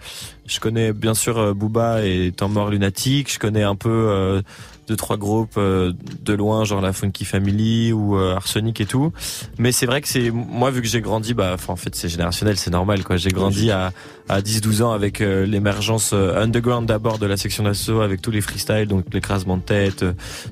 [0.46, 3.32] je connais bien sûr euh, Booba et Temps mort lunatique.
[3.32, 4.42] Je connais un peu
[4.88, 5.92] deux trois groupes euh,
[6.22, 9.12] de loin, genre la Funky Family ou euh, Arsenic et tout.
[9.58, 12.56] Mais c'est vrai que c'est moi vu que j'ai grandi, bah en fait c'est générationnel,
[12.56, 13.16] c'est normal quoi.
[13.16, 13.92] J'ai grandi à
[14.28, 18.40] à 10-12 ans avec euh, l'émergence underground d'abord de la section d'assaut avec tous les
[18.40, 20.04] freestyles, donc l'écrasement de tête,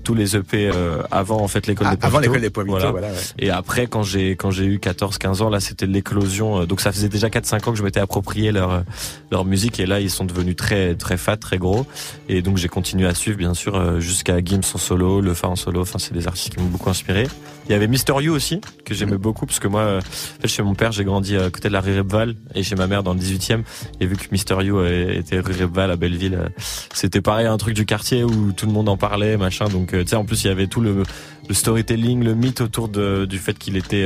[0.05, 0.71] tous les EP
[1.11, 3.09] avant en fait l'école ah, des Avant l'école des Poivritos, voilà.
[3.39, 6.65] Et après quand j'ai quand j'ai eu 14-15 ans là c'était l'éclosion.
[6.67, 8.85] donc ça faisait déjà 4-5 ans que je m'étais approprié leur
[9.31, 11.87] leur musique et là ils sont devenus très très fat, très gros.
[12.29, 15.57] Et donc j'ai continué à suivre bien sûr jusqu'à Gims en solo, Le Fa en
[15.57, 15.83] solo.
[15.83, 17.27] Enfin, c'est des artistes qui m'ont beaucoup inspiré.
[17.69, 19.19] Il y avait Mister You aussi, que j'aimais mm.
[19.19, 20.01] beaucoup, parce que moi, euh,
[20.45, 23.03] chez mon père, j'ai grandi à côté de la rue Repval, et chez ma mère
[23.03, 23.63] dans le 18e.
[24.01, 26.49] Et vu que Mister You était rue Repval à Belleville, euh,
[26.93, 29.69] c'était pareil, un truc du quartier où tout le monde en parlait, machin.
[29.69, 31.05] Donc, euh, tu sais, en plus, il y avait tout le,
[31.49, 34.05] le storytelling, le mythe autour de, du fait qu'il était,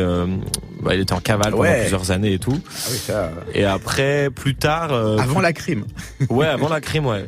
[0.82, 2.60] bah, il était en cavale pendant plusieurs années et tout.
[2.62, 3.32] Ah oui, ça...
[3.54, 4.92] Et après, plus tard.
[4.92, 5.84] avant la crime.
[6.28, 7.24] ouais, avant la crime, ouais.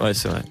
[0.00, 0.42] Ouais, c'est vrai.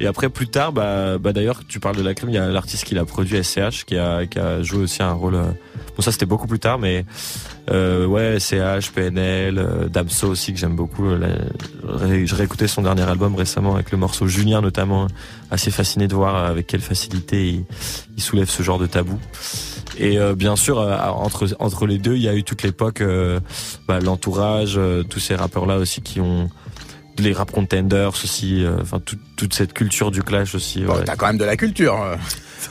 [0.00, 2.48] Et après, plus tard, bah, bah d'ailleurs, tu parles de la crime, il y a
[2.48, 5.34] l'artiste qui l'a produit, SCH, qui a, qui a joué aussi un rôle.
[5.34, 5.44] Euh,
[5.94, 7.04] bon, ça c'était beaucoup plus tard, mais
[7.70, 11.04] euh, ouais, SCH, PNL, euh, Damso aussi que j'aime beaucoup.
[11.06, 15.06] je réécoutais son dernier album récemment avec le morceau Julien notamment.
[15.50, 17.64] Assez fasciné de voir avec quelle facilité il,
[18.16, 19.18] il soulève ce genre de tabou.
[19.98, 23.02] Et euh, bien sûr, entre entre les deux, il y a eu toute l'époque,
[23.86, 26.48] bah, l'entourage, tous ces rappeurs là aussi qui ont
[27.20, 29.00] les rap contenders aussi, euh, enfin
[29.36, 30.82] toute cette culture du clash aussi.
[30.82, 31.96] Bon, T'as quand même de la culture.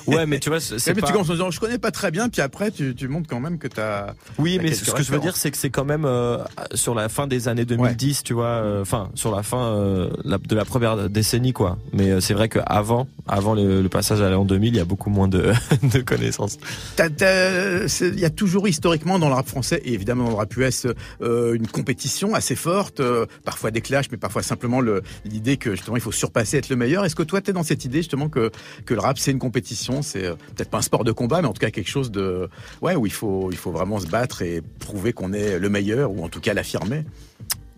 [0.07, 1.05] Ouais, mais tu vois, c'est pas...
[1.05, 3.39] tu commences en disant, je connais pas très bien, puis après, tu, tu montres quand
[3.39, 4.13] même que t'as.
[4.37, 6.37] Oui, mais ce que je veux dire, c'est que c'est quand même euh,
[6.73, 10.55] sur la fin des années 2010, tu vois, euh, enfin sur la fin euh, de
[10.55, 11.77] la première décennie, quoi.
[11.93, 15.09] Mais c'est vrai qu'avant, avant le, le, passage à l'an 2000, il y a beaucoup
[15.09, 16.57] moins de, de connaissances.
[16.97, 20.87] Il y a toujours historiquement dans le rap français et évidemment dans le rap US
[21.21, 23.01] une compétition assez forte,
[23.43, 24.81] parfois des clashs, mais parfois simplement
[25.25, 27.05] l'idée que justement il faut surpasser, être le meilleur.
[27.05, 28.51] Est-ce que toi, t'es dans cette idée justement que
[28.85, 31.47] que le rap c'est une compétition c'est euh, peut-être pas un sport de combat, mais
[31.47, 32.49] en tout cas quelque chose de
[32.81, 36.11] ouais où il faut il faut vraiment se battre et prouver qu'on est le meilleur
[36.11, 37.05] ou en tout cas l'affirmer.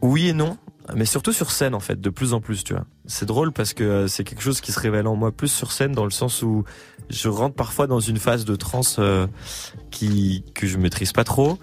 [0.02, 0.58] Oui et non,
[0.96, 2.86] mais surtout sur scène en fait, de plus en plus, tu vois.
[3.06, 5.72] C'est drôle parce que euh, c'est quelque chose qui se révèle en moi plus sur
[5.72, 6.64] scène dans le sens où
[7.10, 9.28] je rentre parfois dans une phase de transe euh,
[9.92, 11.60] qui que je maîtrise pas trop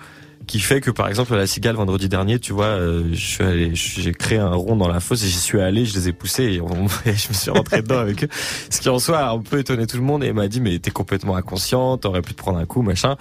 [0.49, 3.45] qui fait que par exemple à la cigale vendredi dernier, tu vois, euh, je suis
[3.45, 6.13] allé, j'ai créé un rond dans la fosse et j'y suis allé, je les ai
[6.13, 6.57] poussés et,
[7.05, 8.29] je me suis rentré dedans avec eux.
[8.71, 10.79] Ce qui en soi a un peu étonné tout le monde et m'a dit mais
[10.79, 13.17] t'es complètement inconscient, t'aurais pu te prendre un coup, machin.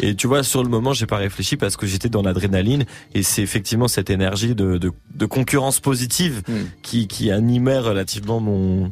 [0.00, 3.22] Et tu vois, sur le moment, j'ai pas réfléchi parce que j'étais dans l'adrénaline et
[3.22, 6.54] c'est effectivement cette énergie de, de, de concurrence positive hmm.
[6.82, 8.90] qui, qui animait relativement mon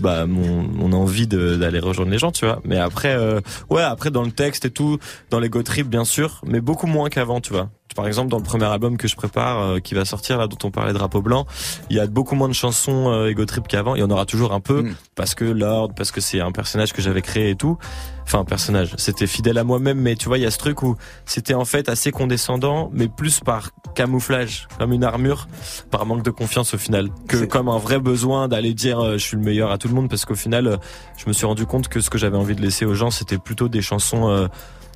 [0.00, 2.60] bah mon, mon envie d'aller rejoindre les gens, tu vois.
[2.64, 3.40] Mais après, euh,
[3.70, 4.98] ouais, après dans le texte et tout,
[5.30, 7.68] dans les go trip bien sûr, mais beaucoup moins qu'à tu vois.
[7.94, 10.56] Par exemple, dans le premier album que je prépare, euh, qui va sortir là, dont
[10.64, 11.46] on parlait Drapeau blanc,
[11.90, 13.94] il y a beaucoup moins de chansons euh, Ego Trip qu'avant.
[13.94, 14.94] Il y en aura toujours un peu mm.
[15.14, 17.76] parce que Lord, parce que c'est un personnage que j'avais créé et tout.
[18.24, 18.94] Enfin, un personnage.
[18.98, 21.64] C'était fidèle à moi-même, mais tu vois, il y a ce truc où c'était en
[21.64, 25.48] fait assez condescendant, mais plus par camouflage, comme une armure,
[25.90, 29.24] par manque de confiance au final, que comme un vrai besoin d'aller dire euh, je
[29.24, 30.78] suis le meilleur à tout le monde, parce qu'au final,
[31.18, 33.38] je me suis rendu compte que ce que j'avais envie de laisser aux gens, c'était
[33.38, 34.48] plutôt des chansons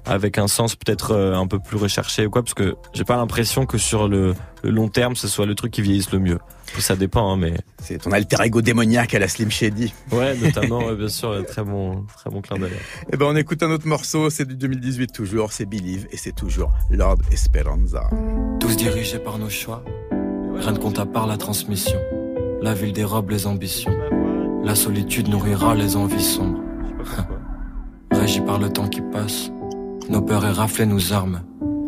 [0.06, 3.16] avec un sens peut-être euh, un peu plus recherché ou quoi, parce que j'ai pas
[3.16, 6.38] l'impression que sur le, long terme, ce soit le truc qui vieillisse le mieux.
[6.78, 7.54] Ça dépend, hein, mais.
[7.80, 9.92] C'est ton alter ego démoniaque à la Slim Shady.
[10.12, 12.72] Ouais, notamment, bien sûr, très bon, très bon clin d'œil.
[13.12, 16.34] Eh ben, on écoute un autre morceau, c'est du 2018 toujours, c'est Believe, et c'est
[16.34, 18.08] toujours Lord Esperanza.
[18.60, 19.84] Tous dirigés par nos choix,
[20.56, 21.98] rien ne compte à part la transmission.
[22.62, 23.96] La ville dérobe les ambitions.
[24.64, 26.60] La solitude nourrira les envies sombres.
[28.10, 29.50] Régi par le temps qui passe,
[30.08, 31.40] nos peurs et raflés nos armes.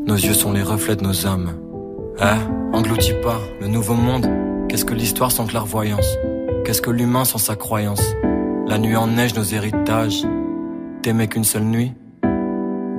[0.07, 1.53] Nos yeux sont les reflets de nos âmes.
[2.21, 4.29] Eh, engloutis pas le nouveau monde.
[4.69, 6.17] Qu'est-ce que l'histoire sans clairvoyance?
[6.65, 8.03] Qu'est-ce que l'humain sans sa croyance?
[8.67, 10.27] La nuit en neige nos héritages.
[11.03, 11.93] T'aimais qu'une seule nuit?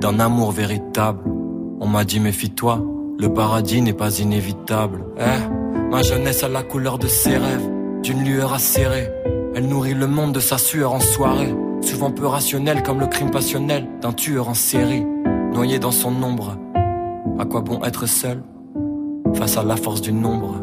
[0.00, 1.20] D'un amour véritable.
[1.80, 2.82] On m'a dit méfie-toi,
[3.18, 5.04] le paradis n'est pas inévitable.
[5.18, 7.68] Eh, ma jeunesse a la couleur de ses rêves,
[8.02, 9.10] d'une lueur acérée.
[9.54, 11.54] Elle nourrit le monde de sa sueur en soirée.
[11.82, 15.04] Souvent peu rationnel comme le crime passionnel d'un tueur en série,
[15.52, 16.56] noyé dans son ombre.
[17.38, 18.42] À quoi bon être seul
[19.34, 20.56] face à la force du nombre?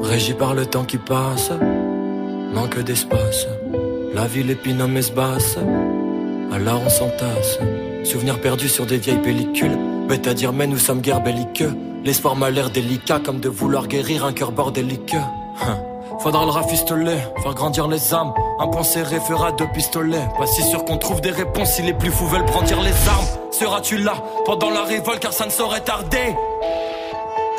[0.00, 1.50] Régi par le temps qui passe,
[2.52, 3.46] manque d'espace.
[4.14, 5.58] La ville épinome basse,
[6.52, 7.58] alors on s'entasse.
[8.04, 9.76] Souvenirs perdus sur des vieilles pellicules.
[10.08, 11.74] Bête à dire, mais nous sommes guère belliqueux.
[12.04, 15.14] L'espoir m'a l'air délicat, comme de vouloir guérir un cœur bordélique.
[15.14, 15.78] Hein.
[16.18, 18.32] Faudra le rafistoler, faire grandir les âmes.
[18.58, 20.26] Un pensée référa deux pistolets.
[20.38, 23.26] Pas si sûr qu'on trouve des réponses si les plus fous veulent brandir les armes.
[23.52, 26.34] Seras-tu là pendant la révolte car ça ne saurait tarder?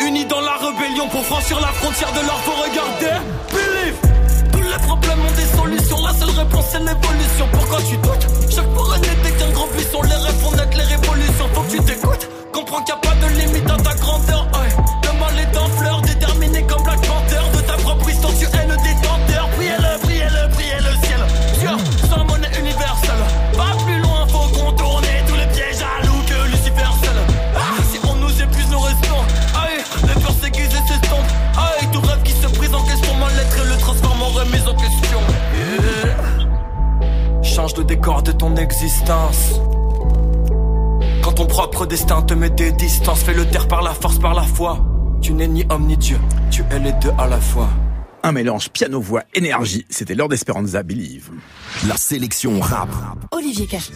[0.06, 3.15] Unis dans la rébellion pour franchir la frontière de leur faut regarder.
[3.52, 7.48] Believe Tous les problèmes ont des solutions, la seule réponse c'est l'évolution.
[7.52, 8.28] Pourquoi tu doutes?
[8.50, 10.02] Chaque forêt n'était qu'un grand buisson.
[10.02, 11.48] Les rêves font naître les révolutions.
[11.54, 12.30] Faut que tu t'écoutes.
[12.52, 14.48] Comprends qu'il n'y a pas de limite à ta grandeur.
[14.54, 14.84] Ouais.
[15.04, 16.02] Le mal est en fleurs,
[38.04, 39.60] Change de ton existence.
[41.22, 44.34] Quand ton propre destin te met des distances, fais le taire par la force, par
[44.34, 44.80] la foi.
[45.22, 46.18] Tu n'es ni homme ni Dieu,
[46.50, 47.68] tu es les deux à la fois.
[48.24, 49.86] Un mélange piano-voix, énergie.
[49.90, 51.32] C'était Lord Esperanza, Believe.
[51.88, 52.88] La sélection rap.
[53.32, 53.94] Olivier Cachin.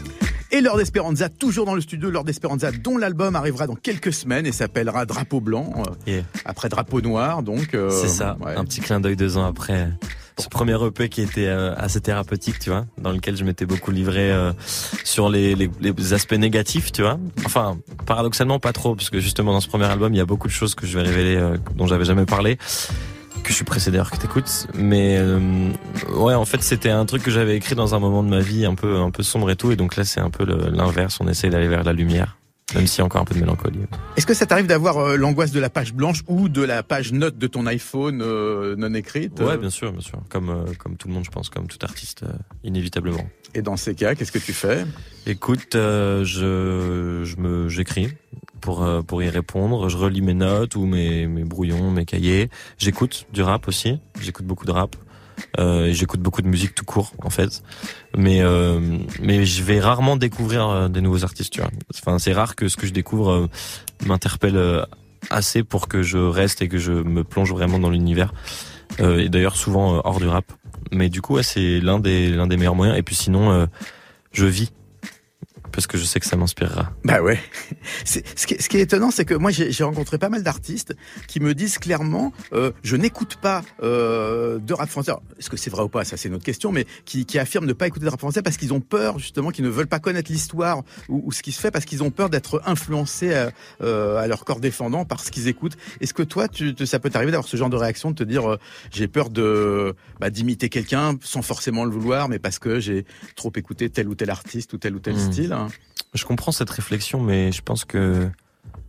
[0.51, 4.45] Et Lord Esperanza, toujours dans le studio, Lord Esperanza, dont l'album arrivera dans quelques semaines
[4.45, 6.23] et s'appellera Drapeau Blanc, euh, Yeah.
[6.43, 7.73] après Drapeau Noir, donc...
[7.73, 8.55] euh, C'est ça, ouais.
[8.57, 9.89] un petit clin d'œil deux ans après.
[10.41, 13.91] Ce premier EP qui était euh, assez thérapeutique, tu vois, dans lequel je m'étais beaucoup
[13.91, 14.51] livré euh,
[15.03, 17.19] sur les, les, les aspects négatifs, tu vois.
[17.45, 20.47] Enfin, paradoxalement pas trop, parce que justement dans ce premier album, il y a beaucoup
[20.47, 22.57] de choses que je vais révéler euh, dont j'avais jamais parlé,
[23.43, 24.67] que je suis pressé d'ailleurs que t'écoutes.
[24.73, 25.69] Mais euh,
[26.15, 28.65] ouais, en fait, c'était un truc que j'avais écrit dans un moment de ma vie
[28.65, 31.19] un peu un peu sombre et tout, et donc là, c'est un peu l'inverse.
[31.21, 32.37] On essaye d'aller vers la lumière,
[32.75, 33.79] même a encore un peu de mélancolie.
[34.15, 37.11] Est-ce que ça t'arrive d'avoir euh, l'angoisse de la page blanche ou de la page
[37.11, 40.19] note de ton iPhone euh, non écrite Ouais, euh, bien sûr, bien sûr.
[40.29, 42.23] Comme euh, comme tout le monde, je pense, comme tout artiste,
[42.63, 43.27] inévitablement.
[43.53, 44.85] Et dans ces cas, qu'est-ce que tu fais?
[45.25, 48.09] Écoute, je, je me, j'écris
[48.61, 49.89] pour pour y répondre.
[49.89, 52.49] Je relis mes notes ou mes mes brouillons, mes cahiers.
[52.77, 53.99] J'écoute du rap aussi.
[54.19, 54.95] J'écoute beaucoup de rap.
[55.59, 57.63] Euh, j'écoute beaucoup de musique tout court en fait.
[58.17, 58.79] Mais euh,
[59.21, 61.53] mais je vais rarement découvrir euh, des nouveaux artistes.
[61.53, 61.69] Tu vois.
[61.93, 63.47] Enfin, c'est rare que ce que je découvre euh,
[64.05, 64.83] m'interpelle euh,
[65.29, 68.33] assez pour que je reste et que je me plonge vraiment dans l'univers.
[68.99, 70.51] Et d'ailleurs souvent hors du rap.
[70.91, 72.97] Mais du coup, ouais, c'est l'un des l'un des meilleurs moyens.
[72.99, 73.67] Et puis sinon,
[74.33, 74.73] je vis
[75.71, 76.91] parce que je sais que ça m'inspirera.
[77.03, 77.39] Bah ouais.
[78.05, 80.95] Ce, qui est, ce qui est étonnant, c'est que moi j'ai, rencontré pas mal d'artistes
[81.27, 85.11] qui me disent clairement, euh, je n'écoute pas euh, de rap français.
[85.39, 86.03] Est-ce que c'est vrai ou pas?
[86.03, 88.41] Ça c'est une autre question, mais qui, qui affirment ne pas écouter de rap français
[88.41, 91.51] parce qu'ils ont peur justement, qu'ils ne veulent pas connaître l'histoire ou, ou ce qui
[91.51, 95.21] se fait parce qu'ils ont peur d'être influencés à, euh, à leur corps défendant par
[95.23, 95.77] ce qu'ils écoutent.
[96.01, 98.23] Est-ce que toi, tu, tu- ça peut t'arriver d'avoir ce genre de réaction, de te
[98.23, 98.57] dire, euh,
[98.91, 103.05] j'ai peur de bah, d'imiter quelqu'un sans forcément le vouloir, mais parce que j'ai
[103.35, 105.31] trop écouté tel ou tel artiste ou tel ou tel Hmm.
[105.31, 105.57] style?
[106.13, 108.29] Je comprends cette réflexion, mais je pense que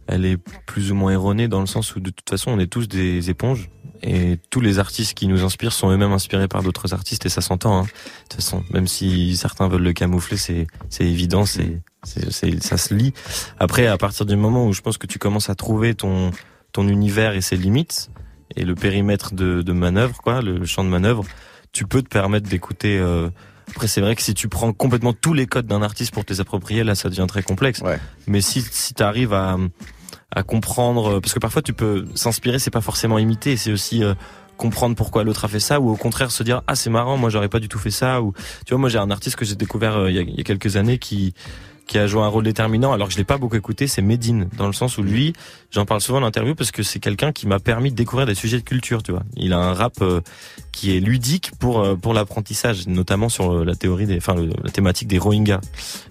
[0.09, 2.67] elle est plus ou moins erronée dans le sens où de toute façon on est
[2.67, 3.71] tous des éponges
[4.03, 7.41] et tous les artistes qui nous inspirent sont eux-mêmes inspirés par d'autres artistes et ça
[7.41, 7.79] s'entend.
[7.79, 7.83] Hein.
[7.83, 7.89] De
[8.29, 12.93] toute façon, même si certains veulent le camoufler, c'est c'est évident, c'est c'est ça se
[12.95, 13.13] lit.
[13.61, 16.33] Après, à partir du moment où je pense que tu commences à trouver ton
[16.73, 18.11] ton univers et ses limites
[18.57, 21.25] et le périmètre de, de manœuvre, quoi, le champ de manœuvre,
[21.71, 22.99] tu peux te permettre d'écouter.
[22.99, 23.31] euh,
[23.69, 26.33] après, c'est vrai que si tu prends complètement tous les codes d'un artiste pour te
[26.33, 27.81] les approprier, là, ça devient très complexe.
[27.81, 27.99] Ouais.
[28.27, 29.57] Mais si, si tu arrives à,
[30.35, 34.15] à comprendre, parce que parfois tu peux s'inspirer, c'est pas forcément imiter, c'est aussi euh,
[34.57, 37.31] comprendre pourquoi l'autre a fait ça, ou au contraire se dire ah c'est marrant, moi
[37.31, 38.33] j'aurais pas du tout fait ça, ou
[38.65, 40.77] tu vois moi j'ai un artiste que j'ai découvert euh, y, il y a quelques
[40.77, 41.35] années qui
[41.87, 44.49] qui a joué un rôle déterminant alors que je l'ai pas beaucoup écouté, c'est Medine
[44.57, 45.33] dans le sens où lui,
[45.71, 48.35] j'en parle souvent en interview parce que c'est quelqu'un qui m'a permis de découvrir des
[48.35, 49.23] sujets de culture, tu vois.
[49.37, 50.21] Il a un rap euh,
[50.73, 54.71] qui est ludique pour euh, pour l'apprentissage, notamment sur euh, la théorie des, enfin la
[54.71, 55.61] thématique des Rohingyas,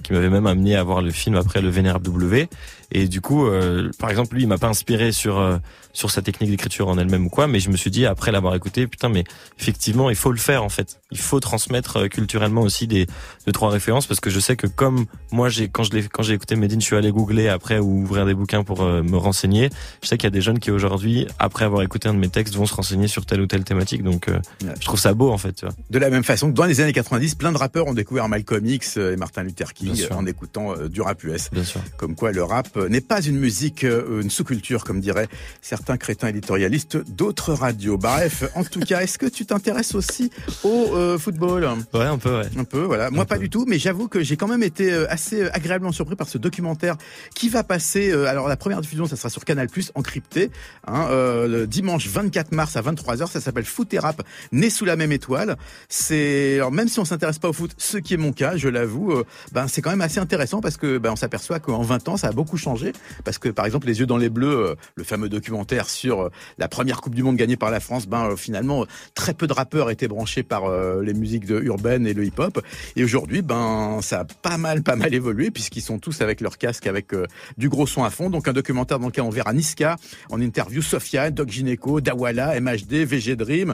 [0.03, 2.47] qui m'avait même amené à voir le film après le Vénérable W.
[2.91, 5.57] Et du coup, euh, par exemple, lui, il m'a pas inspiré sur euh,
[5.93, 8.55] sur sa technique d'écriture en elle-même ou quoi, mais je me suis dit après l'avoir
[8.55, 9.23] écouté, putain, mais
[9.59, 10.99] effectivement, il faut le faire en fait.
[11.11, 13.07] Il faut transmettre euh, culturellement aussi des
[13.45, 16.23] deux trois références parce que je sais que comme moi, j'ai quand je l'ai quand
[16.23, 19.17] j'ai écouté Medine, je suis allé googler après ou ouvrir des bouquins pour euh, me
[19.17, 19.69] renseigner.
[20.01, 22.29] Je sais qu'il y a des jeunes qui aujourd'hui, après avoir écouté un de mes
[22.29, 24.03] textes, vont se renseigner sur telle ou telle thématique.
[24.03, 24.73] Donc, euh, Ouais.
[24.79, 25.53] je trouve ça beau en fait.
[25.53, 25.73] Tu vois.
[25.89, 28.97] De la même façon dans les années 90, plein de rappeurs ont découvert Malcolm X
[28.97, 31.49] et Martin Luther King en écoutant du rap US.
[31.51, 31.81] Bien sûr.
[31.97, 35.27] Comme quoi le rap n'est pas une musique, une sous-culture, comme diraient
[35.61, 37.97] certains crétins éditorialistes d'autres radios.
[37.97, 40.31] Bref, en tout cas, est-ce que tu t'intéresses aussi
[40.63, 41.67] au euh, football?
[41.93, 42.49] Ouais, un peu, ouais.
[42.57, 43.09] un peu, voilà.
[43.11, 46.15] Moi, pas du tout, mais j'avoue que j'ai quand même été euh, assez agréablement surpris
[46.15, 46.97] par ce documentaire
[47.35, 48.11] qui va passer.
[48.11, 50.51] euh, alors, la première diffusion, ça sera sur Canal Plus encrypté,
[50.87, 53.27] hein, euh, le dimanche 24 mars à 23h.
[53.27, 55.57] Ça s'appelle Foot et Rap, né sous la même étoile.
[55.89, 58.69] C'est, alors même si on s'intéresse pas au foot, ce qui est mon cas, je
[58.69, 62.17] l'avoue, ben c'est quand même assez intéressant parce que ben on s'aperçoit qu'en 20 ans,
[62.17, 65.29] ça a beaucoup changé parce que par exemple les yeux dans les bleus, le fameux
[65.29, 69.47] documentaire sur la première Coupe du Monde gagnée par la France, ben finalement très peu
[69.47, 70.63] de rappeurs étaient branchés par
[71.01, 72.61] les musiques de urbaine et le hip-hop.
[72.95, 76.57] Et aujourd'hui, ben ça a pas mal, pas mal évolué puisqu'ils sont tous avec leur
[76.57, 77.11] casque, avec
[77.57, 78.29] du gros son à fond.
[78.29, 79.95] Donc un documentaire dans lequel on verra Niska
[80.29, 83.73] en interview, Sofia, Doc Gineco, Dawala, MHD, VG Dream,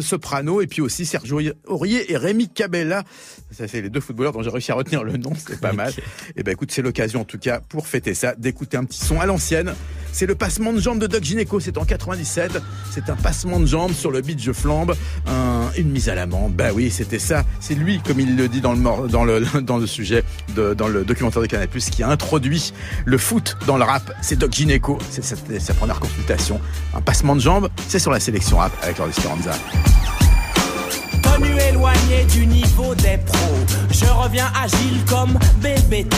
[0.00, 3.04] Soprano et puis aussi Sergio Aurier et Rémi Cabella.
[3.50, 5.92] Ça c'est les deux footballeurs dont j'ai réussi à retenir le nom, c'est pas mal.
[5.92, 6.02] Et
[6.38, 9.20] eh ben écoute, c'est l'occasion en tout cas pour fêter ça, d'écouter un petit son
[9.20, 9.74] à l'ancienne.
[10.12, 12.58] C'est le passement de jambes de Doc Gineco, c'est en 97.
[12.90, 14.96] C'est un passement de jambes sur le beat Je flambe,
[15.76, 16.54] une mise à l'amende.
[16.54, 17.44] Bah oui, c'était ça.
[17.60, 20.24] C'est lui, comme il le dit dans le, dans le, dans le sujet,
[20.56, 22.72] dans le documentaire de Canal+, qui a introduit
[23.04, 24.10] le foot dans le rap.
[24.22, 26.58] C'est Doc Gineco, c'est sa, première consultation.
[26.94, 29.52] Un passement de jambes, c'est sur la sélection rap avec Loris Esperanza
[31.22, 33.38] Connu éloigné du niveau des pros.
[33.90, 36.16] Je reviens agile comme Bébéto.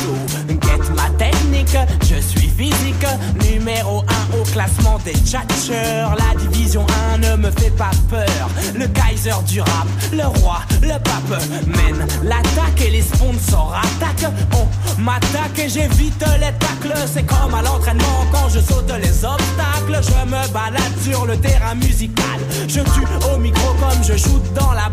[0.48, 3.06] Get ma technique, je suis physique.
[3.42, 4.02] Numéro
[4.34, 6.16] 1 au classement des tchatcheurs.
[6.16, 8.48] La division 1 ne me fait pas peur.
[8.74, 14.32] Le Kaiser du rap, le roi, le pape mène l'attaque et les sponsors attaquent.
[14.52, 16.94] On m'attaque et j'évite les tacles.
[17.12, 20.00] C'est comme à l'entraînement quand je saute les obstacles.
[20.02, 22.38] Je me balade sur le terrain musical.
[22.68, 24.88] Je tue au micro comme je shoot dans la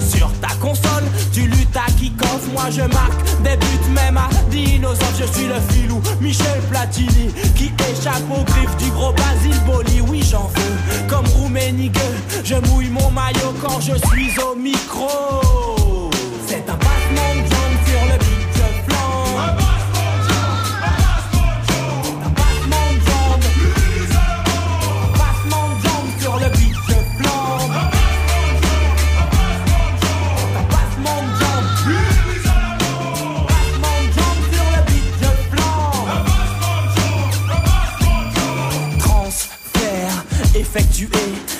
[0.00, 1.04] sur ta console.
[1.32, 5.08] Tu luttes à kick-off, moi je marque des buts même à dinosaure.
[5.18, 10.00] Je suis le filou Michel Platini qui échappe aux griffes du gros Basile Boli.
[10.08, 11.98] Oui, j'en veux comme Rouménigue.
[12.44, 15.83] Je mouille mon maillot quand je suis au micro.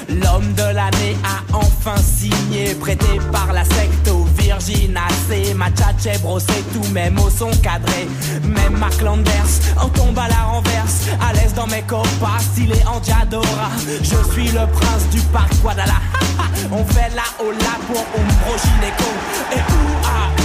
[0.08, 5.54] L'homme de l'année a enfin signé, prêté par la secte au Virginacé.
[5.54, 8.08] Ma tchatche brossé, tous mes mots sont cadrés.
[8.42, 11.06] Même Mark Landers en tombe à la renverse.
[11.20, 13.70] À l'aise dans mes copas, stylé en diadora.
[14.02, 16.00] Je suis le prince du parc Guadala.
[16.72, 19.10] On fait la hola pour Umbro Gineco.
[19.52, 20.43] Et ouah.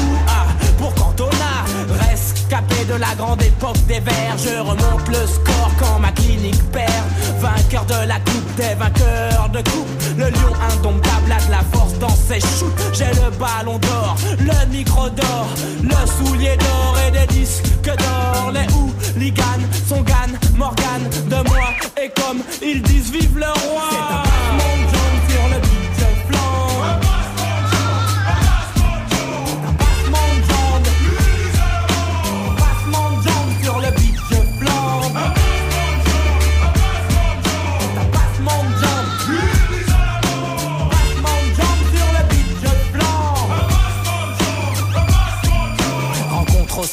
[2.87, 4.37] De la grande époque des verts.
[4.37, 7.05] Je remonte le score quand ma clinique perd.
[7.39, 9.87] Vainqueur de la coupe des vainqueurs de coupe.
[10.17, 12.73] Le lion indomptable a de la force dans ses shoots.
[12.93, 15.47] J'ai le ballon d'or, le micro d'or,
[15.83, 18.51] le soulier d'or et des disques d'or.
[18.53, 19.43] Les hooligans
[19.87, 20.03] sont
[20.57, 21.69] Morgan de moi.
[22.01, 24.23] Et comme ils disent, vive le roi.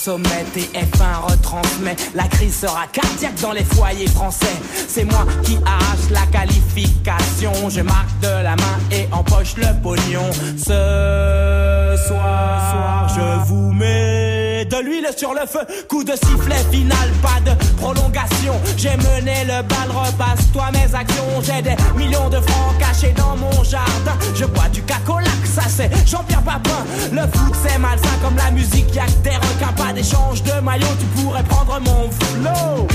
[0.07, 1.97] Sommet et F1 retransmet.
[2.15, 4.57] La crise sera cardiaque dans les foyers français.
[4.87, 7.69] C'est moi qui arrache la qualification.
[7.69, 10.31] Je marque de la main et empoche le pognon.
[10.57, 14.26] Ce soir, je vous mets
[14.65, 15.61] de l'huile sur le feu.
[15.89, 18.55] Coup de sifflet final, pas de prolongation.
[18.77, 21.43] J'ai mené le bal, repasse-toi mes actions.
[21.43, 24.17] J'ai des millions de francs cachés dans mon jardin.
[24.35, 26.85] Je bois du cacolac, ça c'est Jean-Pierre Papin.
[27.13, 30.87] Le foot c'est malsain comme la musique, y'a que des requins, pas d'échange de maillot.
[30.99, 32.87] Tu pourrais prendre mon flow.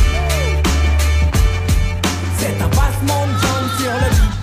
[2.39, 4.41] C'est un passement de jambes sur le beach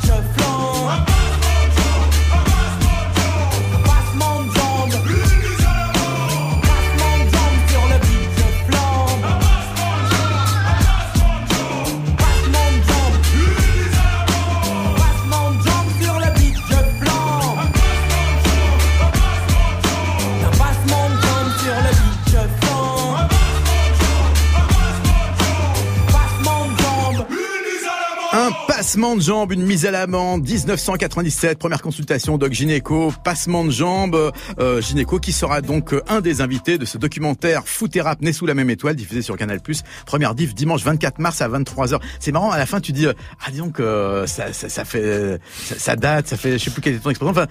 [28.98, 34.32] Passement de jambes, une mise à l'amende, 1997, première consultation Doc Gynéco, passement de jambes,
[34.58, 38.20] euh, Gynéco qui sera donc euh, un des invités de ce documentaire Foot et rap
[38.22, 39.60] né sous la même étoile, diffusé sur Canal+,
[40.04, 42.00] première diff dimanche 24 mars à 23h.
[42.18, 43.12] C'est marrant, à la fin tu dis, euh,
[43.46, 46.94] ah disons que ça, ça, ça, fait, ça, date, ça fait, je sais plus quelle
[46.94, 47.46] est ton expression, enfin,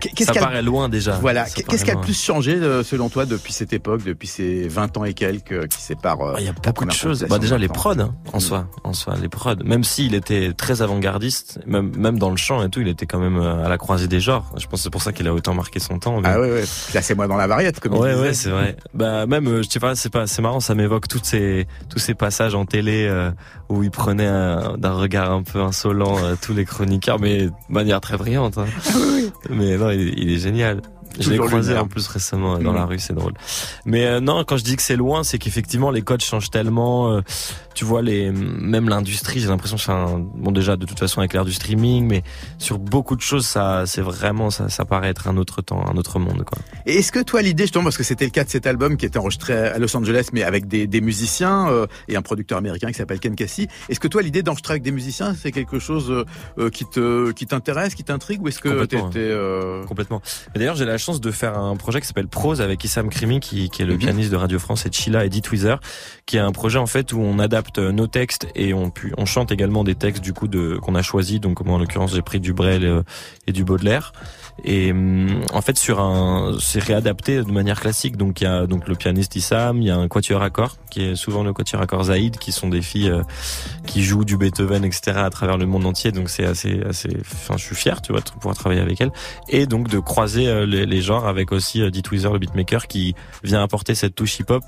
[0.00, 1.12] qu'est-ce ça paraît loin déjà.
[1.20, 4.96] Voilà, qu'est-ce qui a le plus changé selon toi depuis cette époque, depuis ces 20
[4.96, 7.24] ans et quelques qui séparent Il y a beaucoup de choses.
[7.30, 10.82] Bah, déjà les prods, hein, en soi, en soi, les prods, même s'il était très
[10.88, 13.76] avant-gardiste, même même dans le chant et tout, il était quand même euh, à la
[13.76, 14.50] croisée des genres.
[14.56, 16.20] Je pense que c'est pour ça qu'il a autant marqué son temps.
[16.24, 16.64] Ah ouais ouais.
[16.66, 18.76] c'est moi dans la variette comme Ouais ouais, c'est vrai.
[18.94, 21.98] Bah même euh, je sais pas, c'est pas c'est marrant, ça m'évoque toutes ces tous
[21.98, 23.30] ces passages en télé euh,
[23.68, 28.16] où il prenait d'un regard un peu insolent tous les chroniqueurs mais de manière très
[28.16, 28.58] brillante.
[28.58, 28.66] Hein.
[28.94, 30.80] Ah mais non, il est génial.
[31.18, 32.88] Je l'ai croisé en plus récemment dans la mm.
[32.88, 33.34] rue, c'est drôle.
[33.84, 37.12] Mais euh, non, quand je dis que c'est loin, c'est qu'effectivement les codes changent tellement.
[37.12, 37.20] Euh,
[37.74, 41.20] tu vois, les même l'industrie, j'ai l'impression que c'est un bon déjà de toute façon
[41.20, 42.22] avec l'ère du streaming, mais
[42.58, 45.96] sur beaucoup de choses, ça c'est vraiment ça, ça paraît être un autre temps, un
[45.96, 46.58] autre monde quoi.
[46.86, 49.06] Et est-ce que toi l'idée justement parce que c'était le cas de cet album qui
[49.06, 52.88] était enregistré à Los Angeles, mais avec des, des musiciens euh, et un producteur américain
[52.88, 56.24] qui s'appelle Ken Cassie, est-ce que toi l'idée d'enregistrer avec des musiciens, c'est quelque chose
[56.72, 60.20] qui te qui t'intéresse, qui t'intrigue ou est-ce que t'étais complètement.
[60.54, 63.70] D'ailleurs, j'ai la chance de faire un projet qui s'appelle Prose avec Issam Krimi, qui,
[63.70, 63.98] qui est le mhm.
[63.98, 65.80] pianiste de Radio France, et Chila et Tweezer,
[66.26, 69.52] qui est un projet en fait où on adapte nos textes et on, on chante
[69.52, 71.40] également des textes du coup de qu'on a choisi.
[71.40, 73.02] Donc moi en l'occurrence j'ai pris du Brel euh,
[73.46, 74.12] et du Baudelaire.
[74.64, 78.16] Et hum, en fait, sur un, c'est réadapté de manière classique.
[78.16, 80.76] Donc il y a donc le pianiste Issam, il y a un quatuor à corps
[80.90, 83.22] qui est souvent le quatuor à corps Zaïd, qui sont des filles euh,
[83.86, 85.12] qui jouent du Beethoven, etc.
[85.18, 86.12] à travers le monde entier.
[86.12, 87.16] Donc c'est assez, assez.
[87.20, 89.12] Enfin, je suis fier, tu vois, de pouvoir travailler avec elle
[89.48, 93.94] et donc de croiser euh, les, genres avec aussi euh, le beatmaker, qui vient apporter
[93.94, 94.64] cette touche hip-hop.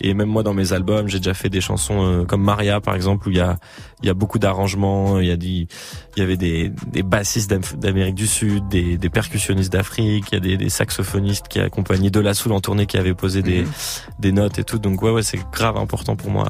[0.00, 3.28] Et même moi, dans mes albums, j'ai déjà fait des chansons comme Maria, par exemple,
[3.28, 3.56] où il y a
[4.04, 5.18] il y a beaucoup d'arrangements.
[5.18, 5.66] Il y a dit,
[6.14, 10.36] il y avait des, des bassistes d'Amérique du Sud, des, des percussionnistes d'Afrique, il y
[10.36, 13.62] a des, des, saxophonistes qui accompagnaient De La Soul en tournée qui avaient posé des,
[13.62, 13.70] mhm.
[14.18, 14.78] des notes et tout.
[14.78, 16.46] Donc ouais, ouais, c'est grave important pour moi.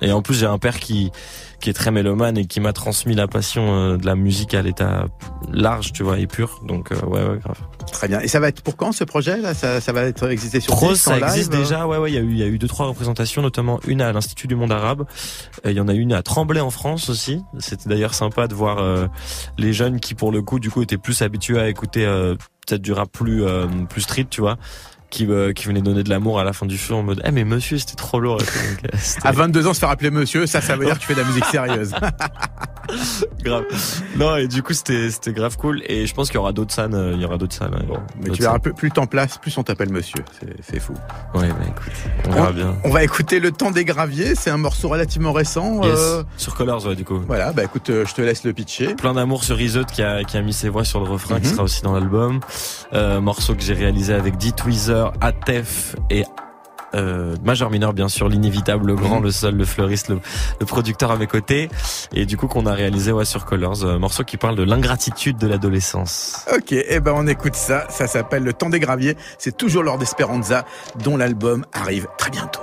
[0.00, 1.10] Et en plus, j'ai un père qui
[1.60, 4.62] qui est très mélomane et qui m'a transmis la passion euh, de la musique à
[4.62, 5.06] l'état
[5.52, 6.60] large, tu vois, et pur.
[6.66, 7.60] Donc euh, ouais, ouais, grave.
[7.90, 8.20] Très bien.
[8.20, 9.54] Et ça va être pour quand ce projet là?
[9.54, 11.86] Ça, ça va être existé sur Prose, ça existe déjà.
[11.86, 12.10] Ouais, ouais.
[12.10, 14.46] Il y a eu, il y a eu deux trois représentations, notamment une à l'Institut
[14.46, 15.04] du Monde Arabe.
[15.64, 17.42] Il y en a une à Tremblay en France aussi.
[17.58, 19.06] C'était d'ailleurs sympa de voir euh,
[19.58, 22.04] les jeunes qui, pour le coup, du coup, étaient plus habitués à écouter
[22.66, 23.44] peut-être du rap plus
[23.88, 24.56] plus street, tu vois
[25.12, 27.30] qui, euh, qui venait donner de l'amour à la fin du film en mode Eh
[27.30, 28.38] mais monsieur c'était trop lourd.
[28.40, 28.88] Euh,
[29.22, 31.20] à 22 ans se faire appeler monsieur, ça ça veut dire que tu fais de
[31.20, 31.94] la musique sérieuse.
[33.42, 33.64] grave.
[34.16, 36.74] Non et du coup c'était c'était grave cool et je pense qu'il y aura d'autres
[36.74, 37.52] scènes, euh, il y aura d'autres.
[37.86, 40.24] Bon, mais tu verras plus le temps place, plus on t'appelle monsieur,
[40.62, 40.94] c'est fou.
[41.34, 41.92] Ouais bah écoute,
[42.26, 42.74] on, verra bien.
[42.84, 45.82] On va écouter Le Temps des Graviers, c'est un morceau relativement récent.
[45.82, 46.24] Yes.
[46.36, 47.20] Sur Colors ouais du coup.
[47.26, 48.94] Voilà bah écoute, je te laisse le pitcher.
[48.94, 51.48] Plein d'amour sur Iseut qui a qui a mis ses voix sur le refrain qui
[51.48, 51.52] mhm.
[51.52, 52.40] sera aussi dans l'album.
[52.92, 56.24] Euh, morceau que j'ai réalisé avec Dit Tweezer Atef et
[56.94, 60.20] euh, majeur mineur bien sûr l'inévitable le grand le seul le fleuriste le,
[60.66, 61.68] producteur à mes côtés.
[62.14, 65.38] Et du coup qu'on a réalisé ouais sur Colors euh, morceau qui parle de l'ingratitude
[65.38, 66.44] de l'adolescence.
[66.54, 67.86] Ok et eh ben on écoute ça.
[67.90, 69.16] Ça s'appelle le temps des graviers.
[69.38, 70.64] C'est toujours lors d'Esperanza
[71.02, 72.62] dont l'album arrive très bientôt.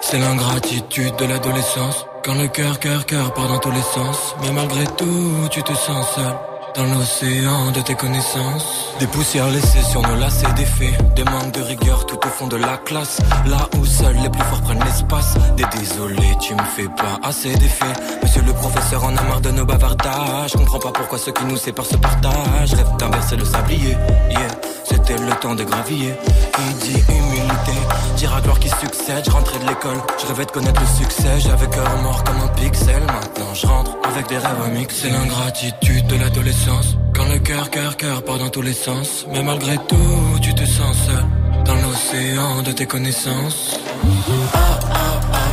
[0.00, 4.34] C'est l'ingratitude de l'adolescence quand le cœur cœur cœur part dans tous les sens.
[4.42, 8.94] Mais malgré tout tu te sens seul dans l'océan de tes connaissances.
[9.00, 12.46] Des poussières laissées sur nos lacets, des faits, des manques de rigueur tout au fond
[12.46, 13.20] de la classe.
[13.46, 15.34] Là où seuls les plus forts prennent l'espace.
[15.56, 17.86] Des désolés, tu me fais pas assez d'effets.
[18.22, 20.52] Monsieur le professeur en a marre de nos bavardages.
[20.52, 22.74] Comprends pas pourquoi ceux qui nous séparent se partagent.
[22.74, 23.96] Rêve d'inverser le sablier,
[24.30, 24.67] yeah.
[25.10, 26.12] Le temps de graviller.
[26.52, 27.72] Qui dit humilité,
[28.16, 29.24] dira gloire qui succède.
[29.24, 31.40] Je rentrais de l'école, je rêvais de connaître le succès.
[31.40, 33.02] J'avais cœur mort comme un pixel.
[33.06, 35.08] Maintenant je rentre avec des rêves mixés.
[35.08, 36.98] C'est l'ingratitude de l'adolescence.
[37.14, 39.24] Quand le cœur, cœur, cœur part dans tous les sens.
[39.32, 41.24] Mais malgré tout, tu te sens seul
[41.64, 43.80] dans l'océan de tes connaissances.
[44.52, 45.48] Ah, ah, ah.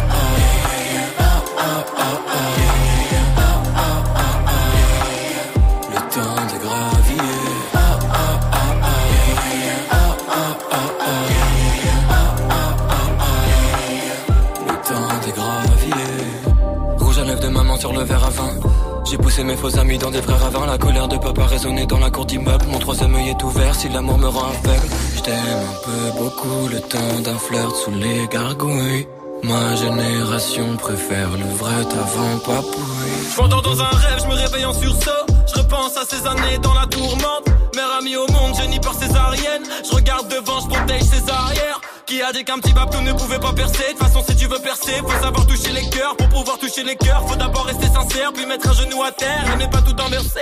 [19.36, 20.66] Poussé mes faux amis dans des vrais ravins.
[20.66, 22.66] La colère de papa résonnait dans la cour d'immeuble.
[22.68, 24.88] Mon troisième œil est ouvert si l'amour me rend aveugle.
[25.16, 29.08] Je t'aime un peu beaucoup le temps d'un flirt sous les gargouilles.
[29.44, 33.36] Ma génération préfère le vrai avant papouille.
[33.36, 35.26] Pendant dans un rêve, je me réveille en sursaut.
[35.48, 37.46] Je repense à ces années dans la tourmente.
[37.76, 39.64] Mère amie au monde, génie par césarienne.
[39.88, 43.39] Je regarde devant, je protège ses arrières qui a dit qu'un petit babtou ne pouvait
[43.39, 43.84] pas percer.
[43.84, 46.16] De toute façon si tu veux percer Faut savoir toucher les cœurs.
[46.18, 49.45] Pour pouvoir toucher les cœurs Faut d'abord rester sincère Puis mettre un genou à terre
[49.53, 50.39] Et ne pas tout enverser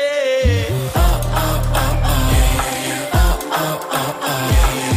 [4.89, 4.92] Le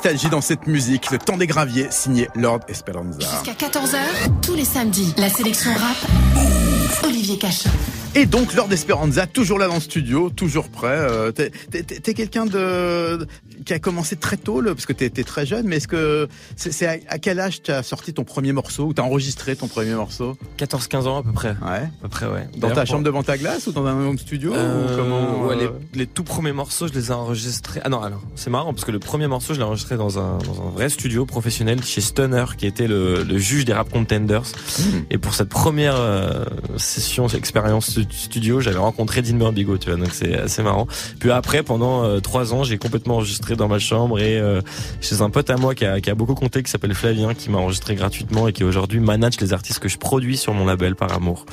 [0.00, 1.10] nostalgie dans cette musique.
[1.10, 3.18] Le temps des graviers, signé Lord Esperanza.
[3.20, 3.98] Jusqu'à 14h,
[4.40, 7.68] tous les samedis, la sélection rap, Olivier Cachin.
[8.14, 10.88] Et donc, Lord Esperanza, toujours là dans le studio, toujours prêt.
[10.88, 13.26] Euh, t'es, t'es, t'es quelqu'un de
[13.64, 17.18] qui a commencé très tôt, parce que t'es, très jeune, mais est-ce que c'est, à,
[17.18, 20.36] quel âge t'as sorti ton premier morceau ou t'as enregistré ton premier morceau?
[20.58, 21.50] 14-15 ans à peu près.
[21.62, 21.82] Ouais.
[21.82, 22.48] À peu près, ouais.
[22.56, 25.56] Dans ta chambre devant ta glace ou dans un home studio euh, ou comment, ouais,
[25.56, 27.80] les, les, tout premiers morceaux, je les ai enregistrés.
[27.84, 30.38] Ah non, alors c'est marrant parce que le premier morceau, je l'ai enregistré dans un,
[30.38, 34.42] dans un vrai studio professionnel chez Stunner, qui était le, le juge des rap contenders.
[34.42, 34.82] Mmh.
[35.10, 36.44] Et pour cette première euh,
[36.76, 40.86] session, expérience studio, j'avais rencontré Dean Burbigo, tu vois, donc c'est assez marrant.
[41.18, 44.60] Puis après, pendant euh, trois ans, j'ai complètement enregistré dans ma chambre et euh,
[45.00, 47.50] chez un pote à moi qui a, qui a beaucoup compté, qui s'appelle Flavien, qui
[47.50, 50.94] m'a enregistré gratuitement et qui aujourd'hui manage les artistes que je produis sur mon label
[50.94, 51.46] par amour.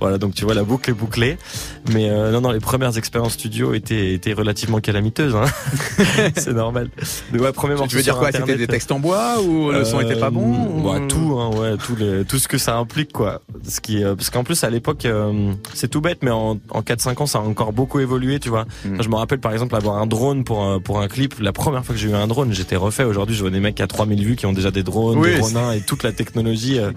[0.00, 1.38] Voilà, donc tu vois, la boucle est bouclée.
[1.90, 5.34] Mais euh, non, non, les premières expériences studio étaient, étaient relativement calamiteuses.
[5.34, 5.44] Hein.
[6.36, 6.90] c'est normal.
[7.32, 7.74] Mais ouais, premier.
[7.88, 8.30] Tu veux dire quoi?
[8.32, 11.76] C'était des textes en bois ou le son était pas bon ouais, Tout, hein, ouais,
[11.76, 13.42] tout, les, tout ce que ça implique, quoi.
[13.66, 15.06] Ce qui, parce qu'en plus à l'époque,
[15.74, 18.66] c'est tout bête, mais en, en 4-5 ans, ça a encore beaucoup évolué, tu vois.
[18.84, 19.02] Mm.
[19.02, 21.34] je me rappelle par exemple avoir un drone pour euh, pour un clip.
[21.42, 23.02] La première fois que j'ai eu un drone, j'étais refait.
[23.02, 25.74] Aujourd'hui, je vois des mecs à 3000 vues qui ont déjà des drones, des drones
[25.74, 26.92] et toute la technologie euh,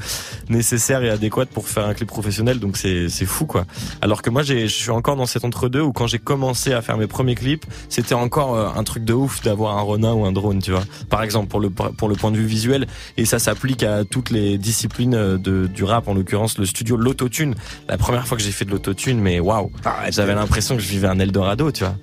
[0.50, 2.60] nécessaire et adéquate pour faire un clip professionnel.
[2.60, 3.66] Donc c'est c'est fou quoi.
[4.02, 6.98] Alors que moi, je suis encore dans cet entre-deux où quand j'ai commencé à faire
[6.98, 10.32] mes premiers clips, c'était encore euh, un truc de ouf d'avoir un Ronin ou un
[10.32, 10.84] drone, tu vois.
[11.10, 12.86] Par exemple pour le pour le point de vue visuel
[13.18, 17.56] et ça s'applique à toutes les disciplines de du rap en l'occurrence le studio l'autotune.
[17.90, 19.72] La première fois que j'ai fait de l'autotune, mais waouh,
[20.12, 21.96] j'avais l'impression que je vivais un Eldorado, tu vois.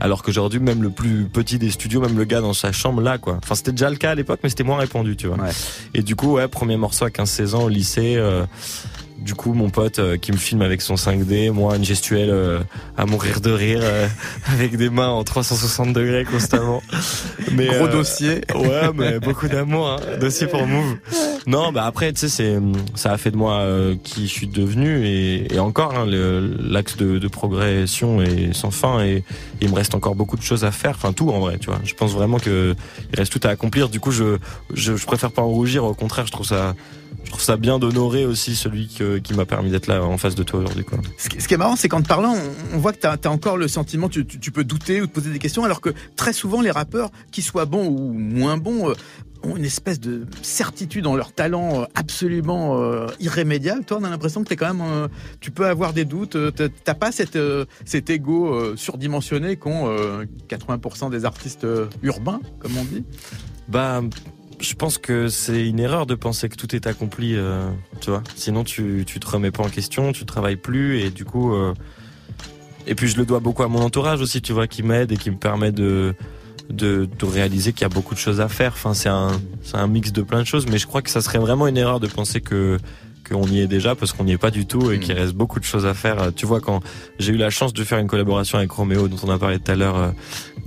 [0.00, 3.18] Alors qu'aujourd'hui, même le plus petit des studios, même le gars dans sa chambre là,
[3.18, 3.38] quoi.
[3.42, 5.36] Enfin, c'était déjà le cas à l'époque, mais c'était moins répandu, tu vois.
[5.94, 8.16] Et du coup, ouais, premier morceau à 15-16 ans au lycée.
[8.16, 8.44] Euh,
[9.24, 12.60] du coup, mon pote euh, qui me filme avec son 5D, moi une gestuelle euh,
[12.98, 14.06] à mourir de rire, euh,
[14.52, 16.82] avec des mains en 360 degrés constamment.
[17.52, 18.42] Mais, Gros dossier.
[18.54, 20.18] Ouais, mais beaucoup d'amour, hein.
[20.20, 20.96] dossier pour Move.
[21.46, 22.58] Non, bah après, tu sais, c'est
[22.94, 23.64] ça a fait de moi
[24.02, 29.04] qui je suis devenu et, et encore, hein, l'axe de, de, progression est sans fin
[29.04, 29.24] et,
[29.60, 30.92] il me reste encore beaucoup de choses à faire.
[30.92, 31.80] Enfin, tout en vrai, tu vois.
[31.84, 32.74] Je pense vraiment que
[33.12, 33.88] il reste tout à accomplir.
[33.88, 34.38] Du coup, je,
[34.72, 35.84] je, je préfère pas en rougir.
[35.84, 36.74] Au contraire, je trouve ça
[37.24, 40.42] je trouve ça bien d'honorer aussi celui qui m'a permis d'être là en face de
[40.42, 40.84] toi aujourd'hui.
[40.84, 40.98] Quoi.
[41.16, 42.34] Ce, qui est marrant, c'est qu'en te parlant,
[42.72, 45.30] on, voit que tu as, encore le sentiment, tu, tu, peux douter ou te poser
[45.30, 48.94] des questions, alors que très souvent, les rappeurs, qu'ils soient bons ou moins bons, euh,
[49.42, 53.84] ont une espèce de certitude dans leur talent euh, absolument euh, irrémédiable.
[53.84, 55.08] Toi, on a l'impression que es quand même,
[55.40, 56.36] tu peux avoir des doutes.
[56.84, 57.38] T'as pas cette,
[57.84, 59.94] cet ego surdimensionné qu'ont
[60.48, 61.66] 80% des artistes
[62.02, 63.04] urbains, comme on dit?
[63.68, 64.02] Bah
[64.60, 67.68] je pense que c'est une erreur de penser que tout est accompli, euh,
[68.00, 68.22] tu vois.
[68.36, 71.54] Sinon, tu, tu te remets pas en question, tu travailles plus et du coup.
[71.54, 71.74] Euh,
[72.86, 75.16] et puis, je le dois beaucoup à mon entourage aussi, tu vois, qui m'aide et
[75.16, 76.14] qui me permet de,
[76.68, 78.72] de, de réaliser qu'il y a beaucoup de choses à faire.
[78.72, 79.32] Enfin, c'est un,
[79.62, 81.78] c'est un mix de plein de choses, mais je crois que ça serait vraiment une
[81.78, 82.78] erreur de penser que
[83.28, 85.18] qu'on y est déjà parce qu'on n'y est pas du tout et qu'il mm.
[85.18, 86.32] reste beaucoup de choses à faire.
[86.34, 86.80] Tu vois, quand
[87.18, 89.70] j'ai eu la chance de faire une collaboration avec Roméo, dont on a parlé tout
[89.72, 90.10] à l'heure, euh,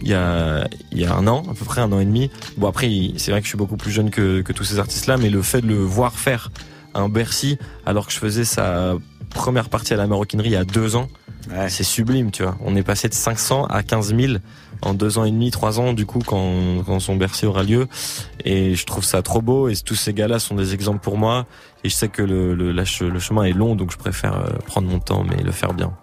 [0.01, 2.29] il y a il y a un an, à peu près un an et demi.
[2.57, 5.17] Bon après, c'est vrai que je suis beaucoup plus jeune que, que tous ces artistes-là,
[5.17, 6.51] mais le fait de le voir faire
[6.93, 8.95] un Bercy alors que je faisais sa
[9.29, 11.07] première partie à la maroquinerie il y a deux ans,
[11.69, 12.57] c'est sublime, tu vois.
[12.63, 14.33] On est passé de 500 à 15 000
[14.81, 17.87] en deux ans et demi, trois ans, du coup, quand, quand son Bercy aura lieu.
[18.45, 19.69] Et je trouve ça trop beau.
[19.69, 21.45] Et tous ces gars-là sont des exemples pour moi.
[21.83, 24.87] Et je sais que le, le, le chemin est long, donc je préfère euh, prendre
[24.87, 25.93] mon temps, mais le faire bien.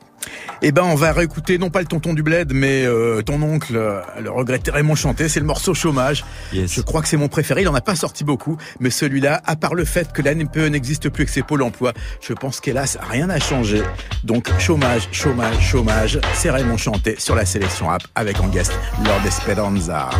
[0.62, 3.76] Eh ben, on va réécouter non pas le tonton du bled, mais euh, ton oncle,
[3.76, 5.28] euh, le regretté Raymond Chanté.
[5.28, 6.24] C'est le morceau Chômage.
[6.52, 7.62] Je crois que c'est mon préféré.
[7.62, 10.68] Il en a pas sorti beaucoup, mais celui-là, à part le fait que la NPE
[10.68, 13.82] n'existe plus que ses pôles emploi, je pense qu'hélas rien n'a changé.
[14.22, 16.18] Donc chômage, chômage, chômage.
[16.34, 18.72] C'est Raymond Chanté sur la sélection app avec en guest
[19.04, 20.10] Lord Esperanza.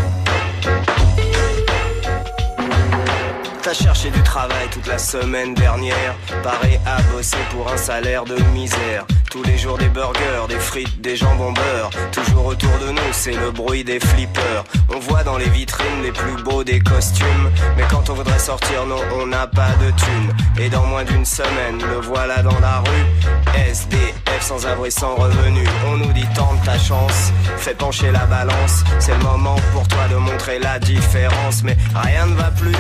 [3.63, 8.37] T'as cherché du travail toute la semaine dernière, paré à bosser pour un salaire de
[8.53, 9.07] misère.
[9.35, 11.91] Tous les jours des burgers, des frites, des jambons beurre.
[12.13, 14.63] Toujours autour de nous, c'est le bruit des flippers.
[14.95, 17.51] On voit dans les vitrines les plus beaux des costumes.
[17.77, 20.65] Mais quand on voudrait sortir, non, on n'a pas de thunes.
[20.65, 23.67] Et dans moins d'une semaine, le voilà dans la rue.
[23.73, 25.65] SDF sans abri, sans revenu.
[25.89, 28.85] On nous dit tente ta chance, fais pencher la balance.
[29.01, 31.65] C'est le moment pour toi de montrer la différence.
[31.65, 32.77] Mais rien ne va plus,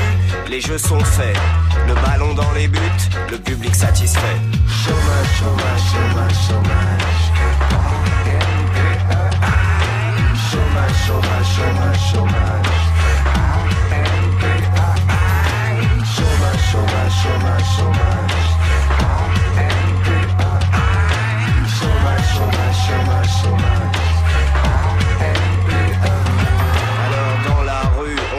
[0.48, 1.36] les jeux sont faits.
[1.88, 2.78] Le ballon dans les buts,
[3.32, 4.38] le public satisfait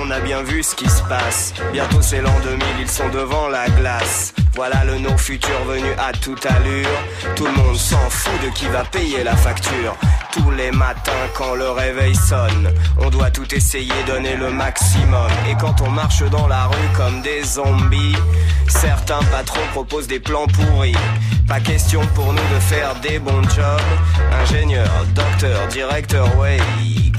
[0.06, 1.53] on a bien vu ce qui se passe.
[1.72, 4.34] Bientôt c'est l'an 2000, ils sont devant la glace.
[4.56, 6.88] Voilà le nom futur venu à toute allure.
[7.36, 9.97] Tout le monde s'en fout de qui va payer la facture.
[10.32, 15.28] Tous les matins quand le réveil sonne, on doit tout essayer, donner le maximum.
[15.49, 18.16] Et quand on marche dans la rue comme des zombies,
[18.70, 20.95] certains patrons proposent des plans pourris.
[21.49, 23.82] Pas question pour nous de faire des bons jobs.
[24.41, 26.60] Ingénieur, docteur, directeur, ouais.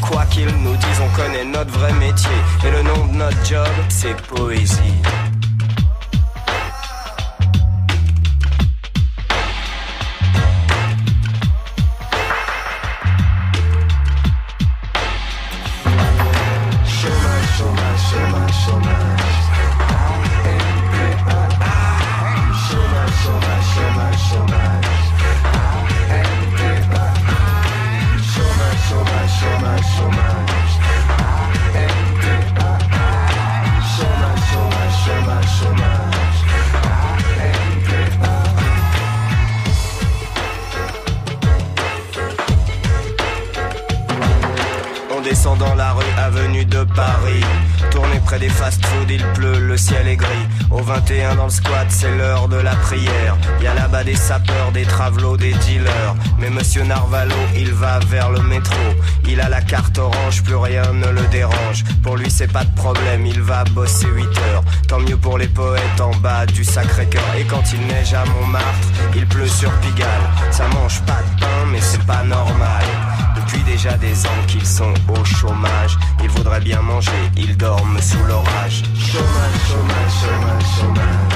[0.01, 2.31] Quoi qu'ils nous disent, on connaît notre vrai métier.
[2.67, 4.95] Et le nom de notre job, c'est poésie.
[52.07, 53.37] C'est l'heure de la prière.
[53.61, 56.15] Y a là-bas des sapeurs, des travelots, des dealers.
[56.39, 58.77] Mais monsieur Narvalo, il va vers le métro.
[59.29, 61.85] Il a la carte orange, plus rien ne le dérange.
[62.03, 64.65] Pour lui, c'est pas de problème, il va bosser 8 heures.
[64.89, 67.35] Tant mieux pour les poètes en bas du Sacré-Cœur.
[67.39, 70.27] Et quand il neige à Montmartre, il pleut sur Pigalle.
[70.51, 72.85] Ça mange pas de pain, mais c'est pas normal.
[73.37, 75.99] Depuis déjà des ans qu'ils sont au chômage.
[76.23, 78.83] Ils voudraient bien manger, ils dorment sous l'orage.
[78.95, 81.36] Chômage, chômage, chômage, chômage.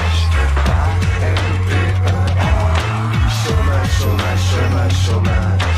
[4.91, 5.70] special night.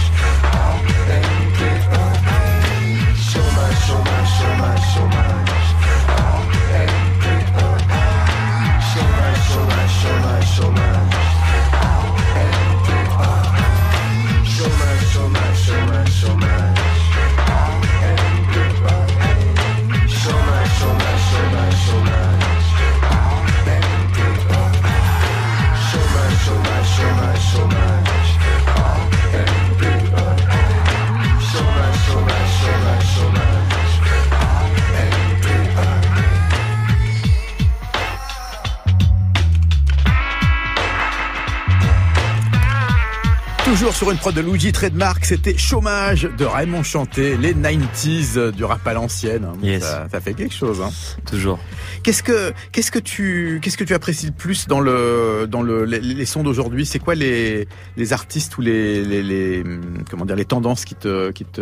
[44.03, 48.85] Sur une prod de Luigi Trademark, c'était Chômage de Raymond Chanté, les 90s du rap
[48.85, 49.45] à l'ancienne.
[49.45, 49.53] hein.
[49.63, 49.81] Yes.
[49.81, 50.81] Ça, ça fait quelque chose.
[50.81, 50.89] Hein.
[51.25, 51.57] Toujours.
[52.03, 55.85] Qu'est-ce que qu'est-ce que tu qu'est-ce que tu apprécies le plus dans le dans le
[55.85, 56.85] les, les sons d'aujourd'hui?
[56.85, 59.63] C'est quoi les les artistes ou les, les les
[60.09, 61.61] comment dire les tendances qui te qui te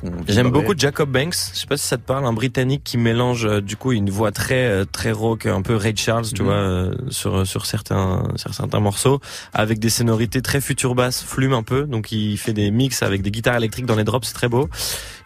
[0.00, 1.34] font J'aime beaucoup Jacob Banks.
[1.52, 4.10] Je sais pas si ça te parle, un Britannique qui mélange euh, du coup une
[4.10, 6.46] voix très euh, très rock, un peu Ray Charles, tu Mhm.
[6.48, 9.20] vois, euh, sur sur certains sur certains morceaux,
[9.52, 11.84] avec des sonorités très future bass, flume un peu.
[11.84, 14.68] Donc il fait des mix avec des guitares électriques dans les drops, c'est très beau.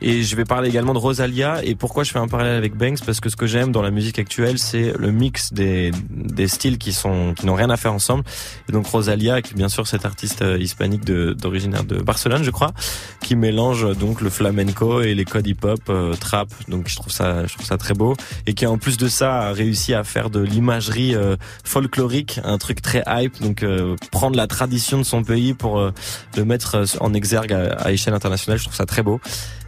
[0.07, 1.65] Et je vais parler également de Rosalia.
[1.65, 3.91] Et pourquoi je fais un parallèle avec Banks Parce que ce que j'aime dans la
[3.91, 7.95] musique actuelle, c'est le mix des des styles qui sont qui n'ont rien à faire
[7.95, 8.23] ensemble.
[8.69, 12.51] Et donc Rosalia, qui est bien sûr cette artiste euh, hispanique d'originaire de Barcelone, je
[12.51, 12.75] crois,
[13.23, 16.49] qui mélange donc le flamenco et les codes hip-hop, euh, trap.
[16.69, 18.15] Donc je trouve ça, je trouve ça très beau
[18.47, 22.59] et qui en plus de ça a réussi à faire de l'imagerie euh, folklorique, un
[22.59, 23.41] truc très hype.
[23.41, 23.65] Donc
[24.11, 25.81] prendre la tradition de son pays pour
[26.37, 29.19] le mettre en exergue à échelle internationale, je trouve ça très beau.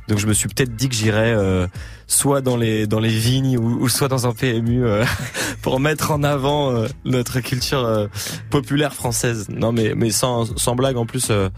[0.08, 1.66] Donc je me suis peut-être dit que j'irais euh,
[2.06, 5.04] soit dans les dans les vignes ou, ou soit dans un PMU euh,
[5.62, 8.06] pour mettre en avant euh, notre culture euh,
[8.50, 9.46] populaire française.
[9.48, 11.48] Non mais mais sans sans blague en plus euh,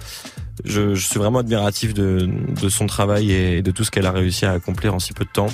[0.65, 2.29] je, je suis vraiment admiratif de,
[2.61, 5.25] de son travail et de tout ce qu'elle a réussi à accomplir en si peu
[5.25, 5.47] de temps.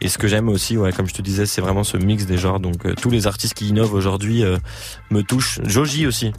[0.00, 2.38] Et ce que j'aime aussi, ouais, comme je te disais, c'est vraiment ce mix des
[2.38, 2.60] genres.
[2.60, 4.42] Donc euh, tous les artistes qui innovent aujourd'hui
[5.10, 5.60] me touchent.
[5.64, 6.32] Joji aussi.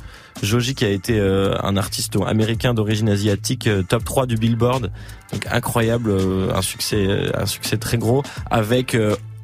[0.44, 4.92] Joji qui a été euh, un artiste américain d'origine asiatique, euh, top 3 du Billboard.
[5.34, 8.96] Donc incroyable, euh, un succès, un succès très gros avec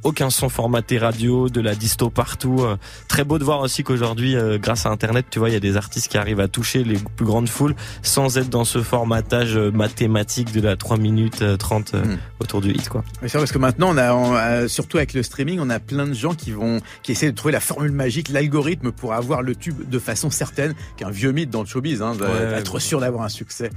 [0.04, 2.58] aucun son formaté radio, de la disto partout.
[2.62, 2.76] euh,
[3.08, 5.60] très beau de voir aussi qu'aujourd'hui, euh, grâce à Internet, tu vois, il y a
[5.62, 9.56] des artistes qui arrivent à toucher les plus grandes foules sans être dans ce formatage
[9.58, 12.18] euh, mathématique de la 3 minutes euh, 30 euh, Mm.
[12.42, 13.04] autour du hit, quoi.
[13.22, 15.80] C'est vrai, parce que maintenant, on a, on a- surtout avec le streaming, on a
[15.80, 19.42] plein de gens qui vont, qui essaient de trouver la formule magique, l'algorithme pour avoir
[19.42, 22.24] le tube de façon certaine, qui est un vieux mythe dans le showbiz, hein, de-
[22.24, 22.80] Ouais, être ouais.
[22.80, 23.70] sûr d'avoir un succès.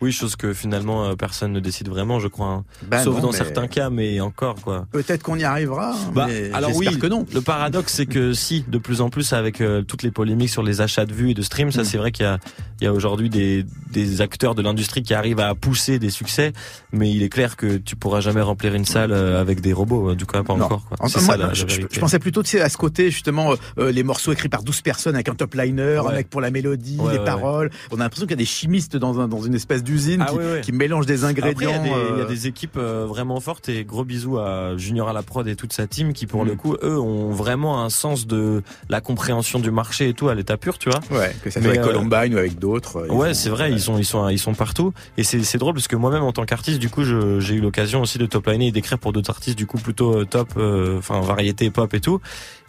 [0.00, 2.46] Oui, chose que finalement euh, personne ne décide vraiment, je crois.
[2.48, 2.64] hein.
[2.82, 4.86] Bah Sauf non, dans mais certains cas, mais encore, quoi.
[4.92, 5.67] Peut-être qu'on y arrivera.
[5.68, 5.94] Arrivera.
[6.14, 7.26] Bah, mais alors oui, que non.
[7.32, 10.62] le paradoxe c'est que si, de plus en plus avec euh, toutes les polémiques sur
[10.62, 11.84] les achats de vues et de streams, ça Mm.
[11.84, 12.38] c'est vrai qu'il y a,
[12.80, 16.52] il y a aujourd'hui des, des acteurs de l'industrie qui arrivent à pousser des succès,
[16.92, 20.14] mais il est clair que tu pourras jamais remplir une salle euh, avec des robots,
[20.14, 20.64] du coup pas Non.
[20.64, 20.84] encore.
[20.88, 20.96] Quoi.
[21.00, 23.54] En- C'est moi, ça, la- la je, je- je pensais plutôt à ce côté justement
[23.78, 26.14] euh, les morceaux écrits par 12 personnes avec un top liner, un Ouais.
[26.16, 27.70] mec pour la mélodie, Ouais, les ouais, paroles.
[27.90, 30.30] On a l'impression qu'il y a des chimistes dans, un, dans une espèce d'usine Ah
[30.30, 31.70] qui, qui mélangent des ingrédients.
[31.84, 34.76] il y, a des- il y a des équipes vraiment fortes et gros bisous à
[34.76, 36.48] Junior à la prod et toute sa team qui, pour Mm.
[36.48, 40.34] le coup, eux, ont vraiment un sens de la compréhension du marché et tout à
[40.34, 41.00] l'état pur, tu vois.
[41.10, 43.06] Ouais, que ça soit avec euh, Columbine ou avec d'autres.
[43.10, 44.94] Ouais, c'est vrai, ils sont, ils sont, ils sont partout.
[45.18, 48.00] Et c'est, c'est drôle parce que moi-même, en tant qu'artiste, du coup, j'ai eu l'occasion
[48.00, 51.20] aussi de topliner et d'écrire pour d'autres artistes, du coup, plutôt euh, top, euh, enfin,
[51.20, 52.20] variété pop et tout.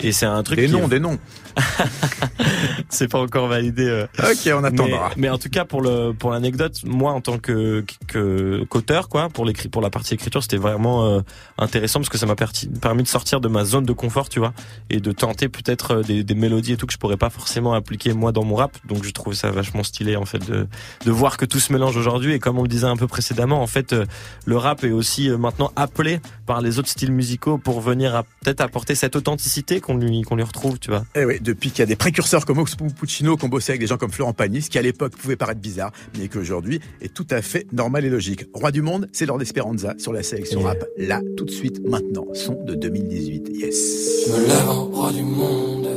[0.01, 1.17] Et c'est un truc Des qui noms, des noms.
[2.89, 3.85] c'est pas encore validé.
[3.87, 5.11] euh, Ok, on attendra.
[5.17, 9.29] mais en tout cas pour le pour l'anecdote, moi en tant que que qu'auteur quoi,
[9.29, 11.21] pour l'écrit pour la partie écriture, c'était vraiment euh,
[11.57, 14.39] intéressant parce que ça m'a perti- permis de sortir de ma zone de confort, tu
[14.39, 14.53] vois,
[14.89, 18.13] et de tenter peut-être euh, des, mélodies et tout que je pourrais pas forcément appliquer
[18.13, 18.77] moi dans mon rap.
[18.87, 20.67] Donc je trouve ça vachement stylé en fait de
[21.05, 23.61] de voir que tout se mélange aujourd'hui et comme on le disait un peu précédemment,
[23.61, 24.05] en fait euh,
[24.45, 28.61] le rap est aussi euh, maintenant appelé par les autres styles musicaux pour venir peut-être
[28.61, 31.03] apporter cette authenticité qu'on lui qu'on lui retrouve, tu vois.
[31.15, 33.81] Eh oui, depuis qu'il y a des précurseurs comme Ox Puccino qui ont bossé avec
[33.81, 37.13] des gens comme Florent Pagny, ce qui à l'époque pouvait paraître bizarre, mais qu'aujourd'hui est
[37.13, 38.45] tout à fait normal et logique.
[38.53, 40.83] Roi du monde, c'est Lord Esperanza sur la sélection rap.
[40.97, 43.49] Là, tout de suite, maintenant, son de 2018.
[43.61, 44.25] Yes.
[44.27, 45.87] Je me lève en roi du monde.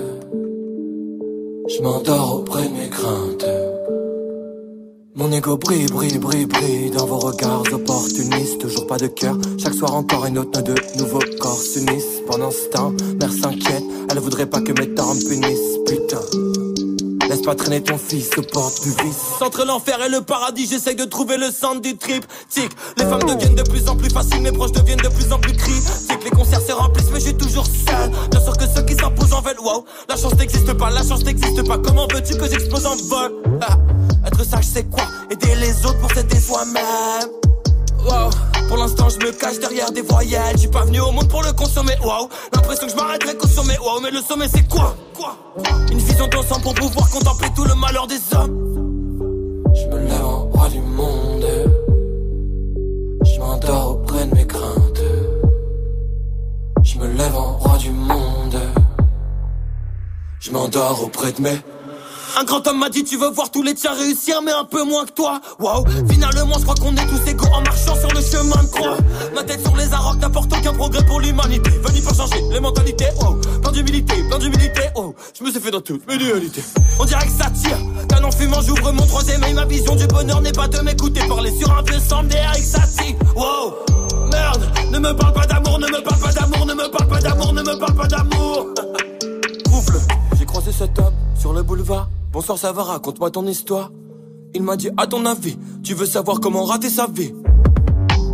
[1.69, 3.47] Je m'endors auprès de mes craintes.
[5.15, 8.59] Mon ego brille, brille, brille, brille dans vos regards opportunistes.
[8.59, 9.37] Toujours pas de cœur.
[9.59, 12.23] Chaque soir encore une autre de nouveaux corps s'unissent.
[12.27, 13.85] Pendant ce temps, mère s'inquiète.
[14.11, 15.79] Elle voudrait pas que mes torts me punissent.
[15.87, 16.62] Putain.
[17.33, 19.41] Laisse pas traîner ton fils aux portes du vice.
[19.41, 22.27] Entre l'enfer et le paradis, j'essaye de trouver le centre du trip.
[22.51, 25.39] Tic, les femmes deviennent de plus en plus faciles, mes proches deviennent de plus en
[25.39, 26.25] plus critiques.
[26.25, 28.11] Les concerts se remplissent, mais je suis toujours seul.
[28.31, 29.83] Bien sûr que ceux qui s'imposent en veulent, wow.
[30.11, 31.79] La chance n'existe pas, la chance n'existe pas.
[31.79, 33.33] Comment veux-tu que j'explose en vol?
[33.63, 33.79] Ah,
[34.27, 35.05] Être sage, c'est quoi?
[35.31, 37.52] Aider les autres pour s'aider soi-même.
[38.69, 40.55] Pour l'instant, je me cache derrière des voyelles.
[40.55, 41.95] Je suis pas venu au monde pour le consommer.
[42.03, 42.29] Wow.
[42.53, 43.79] L'impression que je m'arrêterai qu'au sommet.
[43.79, 44.01] Wow.
[44.03, 44.97] Mais le sommet, c'est quoi?
[45.15, 45.37] Quoi?
[45.91, 48.73] Une vision d'ensemble pour pouvoir contempler tout le malheur des hommes.
[49.75, 51.47] Je me lève en roi du monde.
[53.25, 55.03] Je m'endors auprès de mes craintes.
[56.83, 58.59] Je me lève en roi du monde.
[60.41, 61.61] Je m'endors auprès de mes.
[62.41, 64.85] Un grand homme m'a dit tu veux voir tous les tiens réussir mais un peu
[64.85, 65.41] moins que toi
[66.43, 68.97] Finalement je crois qu'on est tous égaux en marchant sur le chemin de croix.
[69.33, 71.71] Ma tête sur les arocs n'apporte aucun progrès pour l'humanité.
[71.71, 75.71] Venu pour changer les mentalités wow Plein d'humilité, plein d'humilité wow Je me suis fait
[75.71, 76.65] dans toutes mes dualités
[76.99, 77.79] On dirait que ça tire
[78.09, 79.55] Canon fumant j'ouvre mon troisième œil.
[79.55, 82.25] Ma vision du bonheur n'est pas de m'écouter Parler sur un vieux sang
[82.61, 83.75] ça tire Wow.
[84.33, 87.21] Merde Ne me parle pas d'amour, ne me parle pas d'amour Ne me parle pas
[87.21, 88.67] d'amour, ne me parle pas d'amour.
[89.73, 90.01] Ouvre
[90.37, 92.09] J'ai croisé cet homme sur le boulevard.
[92.33, 93.93] Bonsoir, ça va, raconte-moi ton histoire.
[94.55, 97.33] Il m'a dit, à ton avis, tu veux savoir comment rater sa vie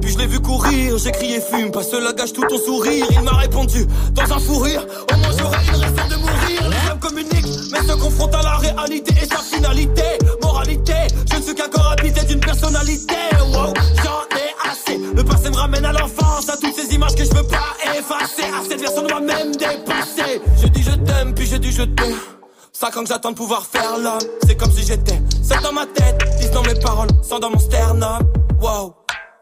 [0.01, 3.07] Puis je l'ai vu courir, j'ai crié fume, pas cela gâche tout ton sourire.
[3.13, 6.71] Il m'a répondu, dans un fou rire, au moins j'aurai une raison de mourir.
[6.71, 10.03] Les hommes communiquent, mais se confrontent à la réalité et sa finalité.
[10.43, 10.95] Moralité,
[11.31, 13.15] je ne suis qu'un corps habité d'une personnalité.
[13.53, 14.99] Wow, j'en ai assez.
[15.15, 18.43] Le passé me ramène à l'enfance, à toutes ces images que je veux pas effacer.
[18.43, 20.41] À cette version de moi-même dépassée.
[20.61, 22.38] Je dis je t'aime, puis je dis je t'aime.
[22.81, 24.21] Ans que j'attends de pouvoir faire l'homme.
[24.47, 27.59] C'est comme si j'étais seul dans ma tête, dix dans mes paroles, sans dans mon
[27.59, 28.21] sternum.
[28.63, 28.95] Wow.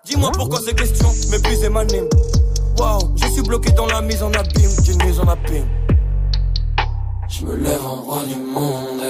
[0.07, 2.09] Dis-moi pourquoi ces questions m'épuisent et m'animent.
[2.79, 5.69] Wow, je suis bloqué dans la mise en abîme, d'une mise en abîme.
[7.29, 9.03] Je me lève en roi du monde.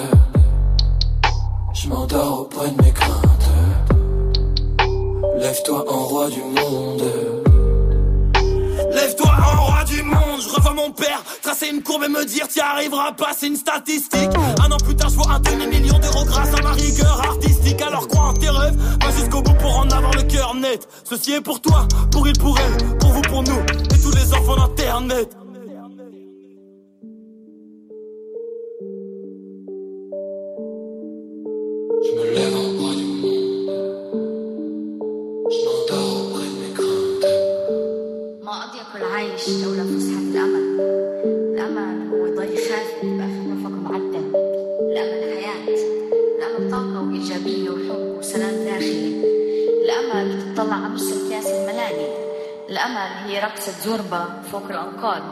[1.73, 3.51] Je m'endors auprès de mes craintes.
[5.39, 7.36] Lève-toi en roi du monde.
[8.97, 12.49] Lève-toi en roi du monde, je revois mon père tracer une courbe et me dire
[12.49, 14.31] t'y arriveras pas, c'est une statistique.
[14.65, 17.83] Un an plus tard, je vois un demi-million d'euros grâce à ma rigueur artistique.
[17.83, 20.89] Alors crois en tes rêves, pas jusqu'au bout pour en avoir le cœur net.
[21.05, 23.61] Ceci est pour toi, pour il, pour elle, pour vous, pour nous
[23.95, 25.37] et tous les enfants d'internet.
[32.03, 32.66] Je me lève
[39.49, 40.81] لولا فسحة الأمل.
[41.55, 44.37] الأمل هو ضي خافت بآخر مرفق معدل.
[44.93, 45.79] الأمل حياة.
[46.39, 49.23] الأمل طاقة وإيجابية وحب وسلام داخلي.
[49.85, 52.09] الأمل تطلع على نص الكاس الملاني
[52.71, 55.23] الأمل هي رقصة زوربا فوق الأنقاض.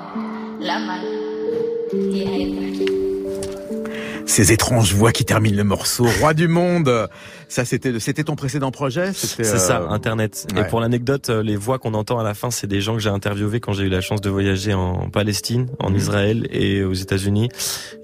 [0.61, 1.03] الأمل
[1.93, 3.14] هي هاي الضحكة
[4.27, 6.07] ces étranges voix qui terminent le morceau.
[6.21, 7.09] Roi du monde.
[7.49, 9.13] Ça, c'était, c'était ton précédent projet?
[9.13, 10.47] C'est ça, euh, Internet.
[10.57, 13.01] Et pour l'anecdote, euh, les voix qu'on entend à la fin, c'est des gens que
[13.01, 15.97] j'ai interviewés quand j'ai eu la chance de voyager en Palestine, en mhm.
[15.97, 17.49] Israël et aux États-Unis.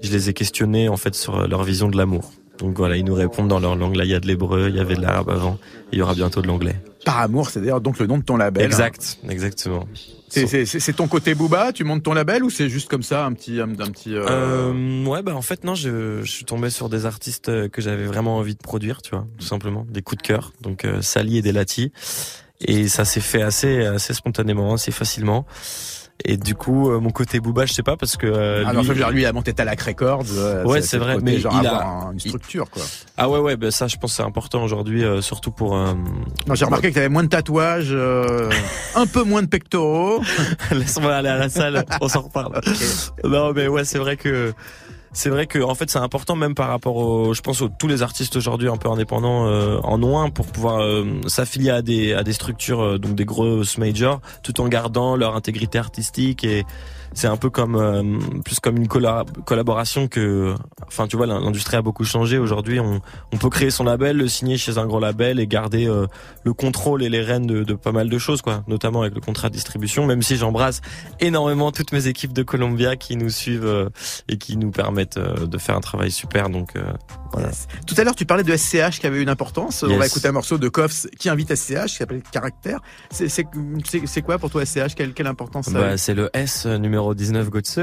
[0.01, 2.31] Je les ai questionnés, en fait, sur leur vision de l'amour.
[2.59, 3.95] Donc voilà, ils nous répondent dans leur langue.
[3.95, 5.57] Là, il y a de l'hébreu, il y avait de l'arabe avant,
[5.91, 6.75] il y aura bientôt de l'anglais.
[7.05, 8.63] Par amour, c'est d'ailleurs donc le nom de ton label.
[8.63, 9.87] Exact, exactement.
[10.31, 13.59] C'est ton côté Booba, tu montes ton label ou c'est juste comme ça un petit
[13.59, 14.25] un, petit euh...
[14.29, 17.81] Euh, ouais bah en fait non, je, je suis tombé sur des artistes euh, que
[17.81, 20.53] j'avais vraiment envie de produire, tu vois, tout simplement, des coups de cœur.
[20.61, 21.91] Donc euh, Sally et Delati
[22.61, 25.45] et ça s'est fait assez assez spontanément, assez facilement.
[26.25, 28.87] Et du coup, euh, mon côté Booba, je sais pas parce que euh, ah, lui,
[28.99, 30.25] non, lui, il a monté Talak Records.
[30.35, 32.83] Euh, ouais, c'est vrai, mais genre il a une structure quoi.
[33.17, 35.75] Ah ouais, ouais, ben ça, je pense c'est important aujourd'hui, surtout pour.
[35.75, 37.95] non, j'ai remarqué que t'avais moins de tatouages,
[38.95, 40.21] un peu moins de pectoraux.
[40.71, 42.61] Laisse-moi aller à la salle, on s'en reparle.
[43.23, 44.53] Non, mais ouais, c'est vrai que
[45.13, 47.87] c'est vrai que en fait c'est important même par rapport au, je pense aux tous
[47.87, 52.13] les artistes aujourd'hui un peu indépendants euh, en ont pour pouvoir euh, s'affilier à des
[52.13, 56.65] à des structures euh, donc des grosses majors tout en gardant leur intégrité artistique et
[57.13, 60.55] c'est un peu comme euh, plus comme une collaboration que
[60.87, 62.37] enfin tu vois l'industrie a beaucoup changé.
[62.37, 63.01] Aujourd'hui on,
[63.33, 66.07] on, peut créer son label le signer chez un gros label et garder euh,
[66.43, 68.63] le contrôle et les rênes de, de, pas mal de choses quoi.
[68.67, 70.81] Notamment avec le contrat de distribution même si j'embrasse
[71.19, 73.89] énormément toutes mes équipes de Columbia qui nous suivent euh,
[74.29, 76.49] et qui nous permettent de faire un travail super.
[76.49, 76.73] Donc
[77.33, 77.49] voilà.
[77.85, 79.83] Tout à l'heure tu parlais de SCH qui avait une importance.
[79.83, 82.79] On va écouter un morceau de Koffs qui invite SCH qui s'appelle Caractère.
[83.09, 87.79] C'est quoi pour toi SCH quelle, quelle importance bah, c'est le S numéro 19 Gotse.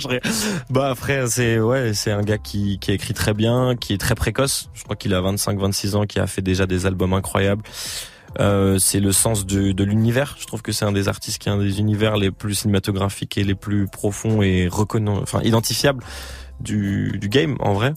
[0.70, 4.14] bah après c'est ouais, c'est un gars qui qui écrit très bien, qui est très
[4.14, 4.70] précoce.
[4.74, 7.62] Je crois qu'il a 25 26 ans, qui a fait déjà des albums incroyables.
[8.40, 10.36] Euh, c'est le sens de, l'univers.
[10.38, 13.38] Je trouve que c'est un des artistes qui a un des univers les plus cinématographiques
[13.38, 16.02] et les plus profonds et reconnus, enfin identifiables
[16.60, 17.94] du, du game en vrai.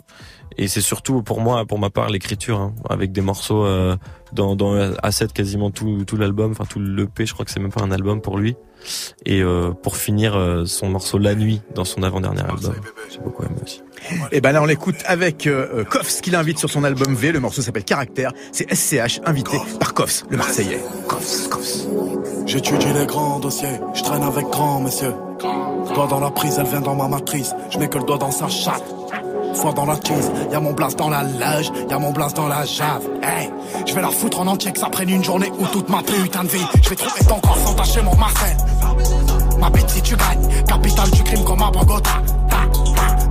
[0.60, 3.96] Et c'est surtout pour moi, pour ma part, l'écriture, hein, avec des morceaux euh,
[4.34, 7.72] dans, dans A7 quasiment tout, tout l'album, enfin tout l'EP, je crois que c'est même
[7.72, 8.56] pas un album pour lui.
[9.26, 12.76] Et euh, pour finir, euh, son morceau La Nuit dans son avant-dernier album.
[13.12, 13.84] J'ai beaucoup aimé aussi.
[14.32, 17.32] Et ben là, on l'écoute avec euh, Koffs qui l'invite sur son album V.
[17.32, 18.32] Le morceau s'appelle Caractère.
[18.52, 20.80] C'est SCH invité par Koffs, le Marseillais.
[21.08, 21.88] Koffs, Koffs.
[22.46, 23.80] J'étudie les grands dossiers.
[23.94, 25.14] Je traîne avec grands messieurs.
[25.94, 27.54] Doigt dans la prise, elle vient dans ma matrice.
[27.70, 28.84] Je mets que le doigt dans sa chatte
[29.56, 30.32] fois dans la cheese.
[30.52, 33.08] Y'a mon blast dans la loge, y'a mon blast dans la jave.
[33.22, 33.50] Hey,
[33.86, 36.44] je vais la foutre en entier que ça prenne une journée ou toute ma putain
[36.44, 36.66] de vie.
[36.82, 38.58] Je vais trouver ton corps sans tâcher mon Marcel.
[39.60, 42.22] Ma bite si tu gagnes, capitale du crime comme à Bogota.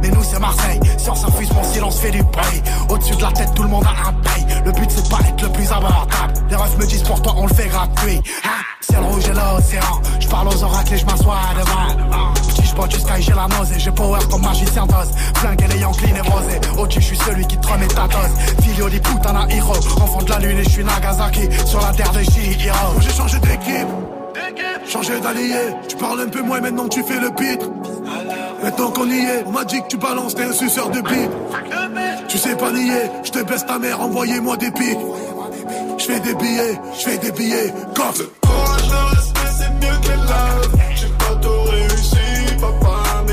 [0.02, 3.32] Mais nous c'est Marseille, si on s'infuse mon silence fait du bruit Au-dessus de la
[3.32, 6.34] tête tout le monde a un paye Le but c'est pas être le plus abordable
[6.50, 10.02] Les refs me disent pour toi on le fait gratuit hein Ciel rouge et l'océan
[10.20, 12.35] Je parle aux oracles et je m'assois devant
[12.84, 13.78] Sky j'ai la nausée.
[13.78, 15.08] J'ai power comme magicien d'os.
[15.36, 18.62] Flingue et les Yankees névrosés Au-dessus je suis celui qui te remet ta dose.
[18.62, 19.74] Filio di putana hero.
[20.00, 21.48] Enfant de la lune et je suis Nagasaki.
[21.64, 23.00] Sur la terre de Shihiro.
[23.00, 23.88] J'ai changé d'équipe.
[24.86, 27.66] Changer d'allié, tu parles un peu moins maintenant que tu fais le pitre.
[28.62, 31.30] Maintenant qu'on y est, on m'a dit que tu balances, t'es un suceur de bite.
[32.28, 34.98] Tu sais pas nier, je te baisse ta mère, envoyez-moi des pics.
[35.98, 38.24] Je fais des billets, je fais des billets, coffre.
[38.42, 40.75] Courage, le respect, c'est mieux que love.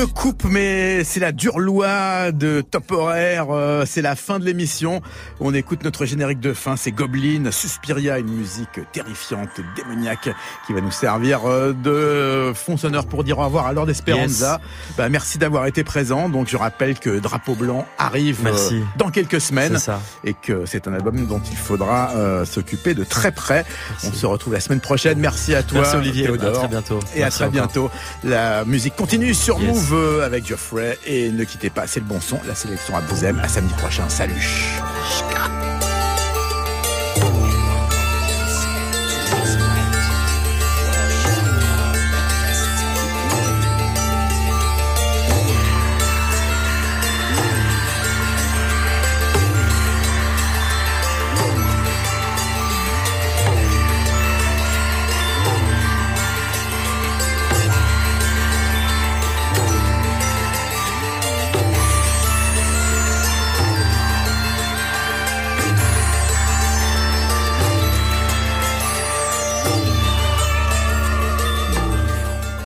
[0.00, 3.48] le coupe, mais c'est la dure loi de top horaire.
[3.50, 5.02] Euh, c'est la fin de l'émission.
[5.40, 6.76] On écoute notre générique de fin.
[6.76, 10.30] C'est Goblin, Suspiria, une musique terrifiante, démoniaque,
[10.66, 14.58] qui va nous servir euh, de fond sonore pour dire au revoir à Lord Esperanza.
[14.96, 16.30] Bah, merci d'avoir été présent.
[16.30, 19.76] Donc, je rappelle que Drapeau Blanc arrive euh, dans quelques semaines.
[20.24, 22.12] Et que c'est un album dont il faudra
[22.46, 23.66] s'occuper de très près.
[24.04, 25.18] On se retrouve la semaine prochaine.
[25.18, 26.24] Merci à toi, merci Olivier.
[26.24, 26.48] Théodore.
[26.48, 27.00] À très bientôt.
[27.14, 27.90] Et à très bientôt.
[28.24, 29.89] La musique continue sur Move
[30.22, 33.40] avec Geoffrey et ne quittez pas, c'est le bon son, la sélection à aime.
[33.40, 34.34] À samedi prochain, salut.